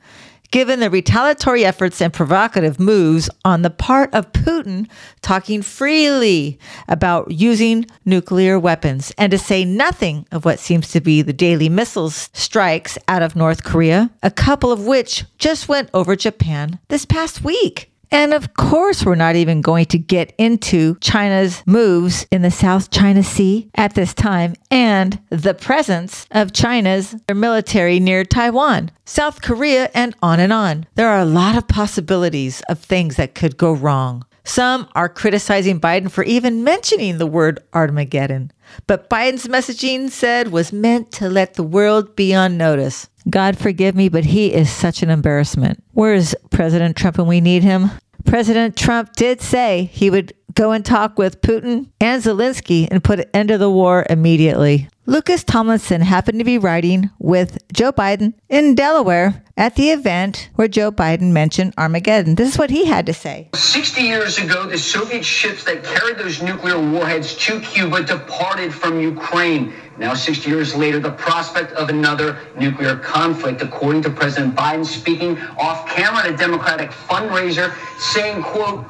given 0.54 0.78
the 0.78 0.88
retaliatory 0.88 1.64
efforts 1.64 2.00
and 2.00 2.12
provocative 2.12 2.78
moves 2.78 3.28
on 3.44 3.62
the 3.62 3.70
part 3.70 4.14
of 4.14 4.30
Putin 4.30 4.88
talking 5.20 5.62
freely 5.62 6.60
about 6.86 7.28
using 7.28 7.84
nuclear 8.04 8.56
weapons, 8.56 9.12
and 9.18 9.32
to 9.32 9.36
say 9.36 9.64
nothing 9.64 10.24
of 10.30 10.44
what 10.44 10.60
seems 10.60 10.92
to 10.92 11.00
be 11.00 11.22
the 11.22 11.32
daily 11.32 11.68
missiles 11.68 12.30
strikes 12.34 12.96
out 13.08 13.20
of 13.20 13.34
North 13.34 13.64
Korea, 13.64 14.12
a 14.22 14.30
couple 14.30 14.70
of 14.70 14.86
which 14.86 15.24
just 15.38 15.68
went 15.68 15.90
over 15.92 16.14
Japan 16.14 16.78
this 16.86 17.04
past 17.04 17.42
week. 17.42 17.90
And 18.14 18.32
of 18.32 18.54
course, 18.54 19.04
we're 19.04 19.16
not 19.16 19.34
even 19.34 19.60
going 19.60 19.86
to 19.86 19.98
get 19.98 20.34
into 20.38 20.94
China's 21.00 21.64
moves 21.66 22.28
in 22.30 22.42
the 22.42 22.50
South 22.52 22.92
China 22.92 23.24
Sea 23.24 23.68
at 23.74 23.96
this 23.96 24.14
time 24.14 24.54
and 24.70 25.18
the 25.30 25.52
presence 25.52 26.24
of 26.30 26.52
China's 26.52 27.16
military 27.28 27.98
near 27.98 28.24
Taiwan, 28.24 28.92
South 29.04 29.42
Korea, 29.42 29.90
and 29.94 30.14
on 30.22 30.38
and 30.38 30.52
on. 30.52 30.86
There 30.94 31.08
are 31.08 31.18
a 31.18 31.24
lot 31.24 31.56
of 31.56 31.66
possibilities 31.66 32.62
of 32.68 32.78
things 32.78 33.16
that 33.16 33.34
could 33.34 33.56
go 33.56 33.72
wrong. 33.72 34.24
Some 34.44 34.86
are 34.94 35.08
criticizing 35.08 35.80
Biden 35.80 36.08
for 36.08 36.22
even 36.22 36.62
mentioning 36.62 37.18
the 37.18 37.26
word 37.26 37.58
Armageddon. 37.72 38.52
But 38.86 39.10
Biden's 39.10 39.48
messaging 39.48 40.08
said 40.10 40.52
was 40.52 40.72
meant 40.72 41.10
to 41.12 41.28
let 41.28 41.54
the 41.54 41.64
world 41.64 42.14
be 42.14 42.32
on 42.32 42.56
notice. 42.56 43.08
God 43.28 43.58
forgive 43.58 43.96
me, 43.96 44.08
but 44.08 44.26
he 44.26 44.52
is 44.52 44.70
such 44.70 45.02
an 45.02 45.10
embarrassment. 45.10 45.82
Where 45.92 46.14
is 46.14 46.36
President 46.50 46.96
Trump 46.96 47.18
when 47.18 47.26
we 47.26 47.40
need 47.40 47.64
him? 47.64 47.90
President 48.24 48.76
Trump 48.76 49.12
did 49.14 49.40
say 49.40 49.90
he 49.92 50.10
would 50.10 50.32
go 50.54 50.72
and 50.72 50.84
talk 50.84 51.18
with 51.18 51.40
Putin 51.40 51.88
and 52.00 52.22
Zelensky 52.22 52.88
and 52.90 53.02
put 53.02 53.20
an 53.20 53.26
end 53.34 53.48
to 53.48 53.58
the 53.58 53.70
war 53.70 54.06
immediately. 54.08 54.88
Lucas 55.06 55.44
Tomlinson 55.44 56.00
happened 56.00 56.38
to 56.38 56.44
be 56.44 56.56
riding 56.56 57.10
with 57.18 57.58
Joe 57.72 57.92
Biden 57.92 58.32
in 58.48 58.74
Delaware 58.74 59.42
at 59.56 59.76
the 59.76 59.90
event 59.90 60.48
where 60.54 60.66
Joe 60.66 60.90
Biden 60.90 61.32
mentioned 61.32 61.74
Armageddon. 61.76 62.36
This 62.36 62.52
is 62.52 62.58
what 62.58 62.70
he 62.70 62.86
had 62.86 63.04
to 63.06 63.12
say. 63.12 63.50
60 63.54 64.00
years 64.00 64.38
ago, 64.38 64.66
the 64.66 64.78
Soviet 64.78 65.22
ships 65.22 65.64
that 65.64 65.84
carried 65.84 66.16
those 66.16 66.40
nuclear 66.40 66.80
warheads 66.80 67.36
to 67.36 67.60
Cuba 67.60 68.02
departed 68.02 68.72
from 68.72 68.98
Ukraine. 68.98 69.74
Now, 69.98 70.14
60 70.14 70.48
years 70.48 70.74
later, 70.74 70.98
the 70.98 71.12
prospect 71.12 71.72
of 71.72 71.90
another 71.90 72.38
nuclear 72.58 72.96
conflict, 72.96 73.60
according 73.60 74.02
to 74.02 74.10
President 74.10 74.56
Biden 74.56 74.86
speaking 74.86 75.38
off 75.58 75.86
camera 75.86 76.24
at 76.24 76.30
a 76.30 76.36
Democratic 76.36 76.90
fundraiser, 76.90 77.74
saying, 77.98 78.42
quote, 78.42 78.84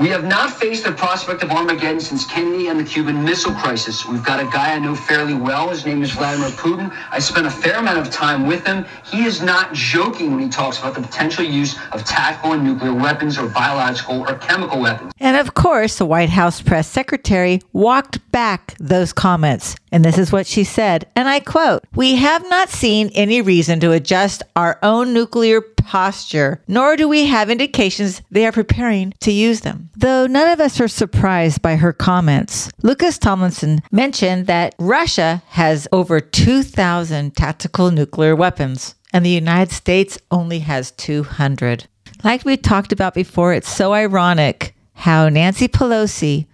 we 0.00 0.08
have 0.08 0.24
not 0.24 0.50
faced 0.50 0.84
the 0.84 0.92
prospect 0.92 1.42
of 1.42 1.50
Armageddon 1.50 2.00
since 2.00 2.24
Kennedy 2.24 2.68
and 2.68 2.80
the 2.80 2.84
Cuban 2.84 3.22
Missile 3.22 3.52
Crisis. 3.52 4.06
We've 4.06 4.24
got 4.24 4.40
a 4.40 4.46
guy 4.46 4.74
I 4.74 4.78
know 4.78 4.94
fairly 4.94 5.34
well. 5.34 5.68
His 5.68 5.84
name 5.84 6.02
is 6.02 6.12
Vladimir 6.12 6.48
Putin. 6.48 6.90
I 7.10 7.18
spent 7.18 7.46
a 7.46 7.50
fair 7.50 7.76
amount 7.76 7.98
of 7.98 8.10
time 8.10 8.46
with 8.46 8.66
him. 8.66 8.86
He 9.04 9.24
is 9.24 9.42
not 9.42 9.74
joking 9.74 10.30
when 10.30 10.40
he 10.40 10.48
talks 10.48 10.78
about 10.78 10.94
the 10.94 11.02
potential 11.02 11.44
use 11.44 11.76
of 11.92 12.06
tactical 12.06 12.54
and 12.54 12.64
nuclear 12.64 12.94
weapons 12.94 13.36
or 13.36 13.48
biological 13.50 14.22
or 14.22 14.38
chemical 14.38 14.80
weapons. 14.80 15.12
And 15.20 15.36
of 15.36 15.52
course, 15.52 15.98
the 15.98 16.06
White 16.06 16.30
House 16.30 16.62
press 16.62 16.88
secretary 16.88 17.60
walked 17.74 18.18
back 18.32 18.74
those 18.80 19.12
comments. 19.12 19.76
And 19.92 20.02
this 20.02 20.16
is 20.16 20.32
what 20.32 20.46
she 20.46 20.64
said, 20.64 21.08
and 21.16 21.28
I 21.28 21.40
quote 21.40 21.84
We 21.94 22.14
have 22.14 22.48
not 22.48 22.70
seen 22.70 23.10
any 23.14 23.42
reason 23.42 23.80
to 23.80 23.92
adjust 23.92 24.42
our 24.54 24.78
own 24.82 25.12
nuclear 25.12 25.60
posture, 25.84 26.62
nor 26.68 26.96
do 26.96 27.08
we 27.08 27.26
have 27.26 27.50
indications 27.50 28.22
they 28.30 28.46
are 28.46 28.52
preparing 28.52 29.12
to 29.20 29.32
use 29.32 29.60
them. 29.60 29.90
Though 29.96 30.26
none 30.26 30.48
of 30.48 30.60
us 30.60 30.80
are 30.80 30.88
surprised 30.88 31.62
by 31.62 31.76
her 31.76 31.92
comments, 31.92 32.70
Lucas 32.82 33.18
Tomlinson 33.18 33.82
mentioned 33.90 34.46
that 34.46 34.74
Russia 34.78 35.42
has 35.48 35.88
over 35.92 36.20
2,000 36.20 37.36
tactical 37.36 37.90
nuclear 37.90 38.36
weapons, 38.36 38.94
and 39.12 39.24
the 39.24 39.30
United 39.30 39.72
States 39.72 40.18
only 40.30 40.60
has 40.60 40.92
200. 40.92 41.86
Like 42.22 42.44
we 42.44 42.56
talked 42.56 42.92
about 42.92 43.14
before, 43.14 43.52
it's 43.54 43.68
so 43.68 43.92
ironic 43.92 44.74
how 44.94 45.28
Nancy 45.28 45.68
Pelosi 45.68 46.46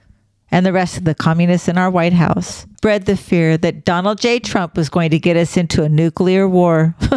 and 0.51 0.65
the 0.65 0.73
rest 0.73 0.97
of 0.97 1.05
the 1.05 1.15
communists 1.15 1.69
in 1.69 1.77
our 1.77 1.91
White 1.91 2.13
House 2.13 2.67
bred 2.81 3.07
the 3.07 3.17
fear 3.17 3.57
that 3.59 3.85
Donald 3.85 4.21
J. 4.21 4.39
Trump 4.39 4.77
was 4.77 4.89
going 4.89 5.11
to 5.11 5.19
get 5.19 5.37
us 5.37 5.57
into 5.57 5.83
a 5.83 5.89
nuclear 5.89 6.49
war. 6.49 6.95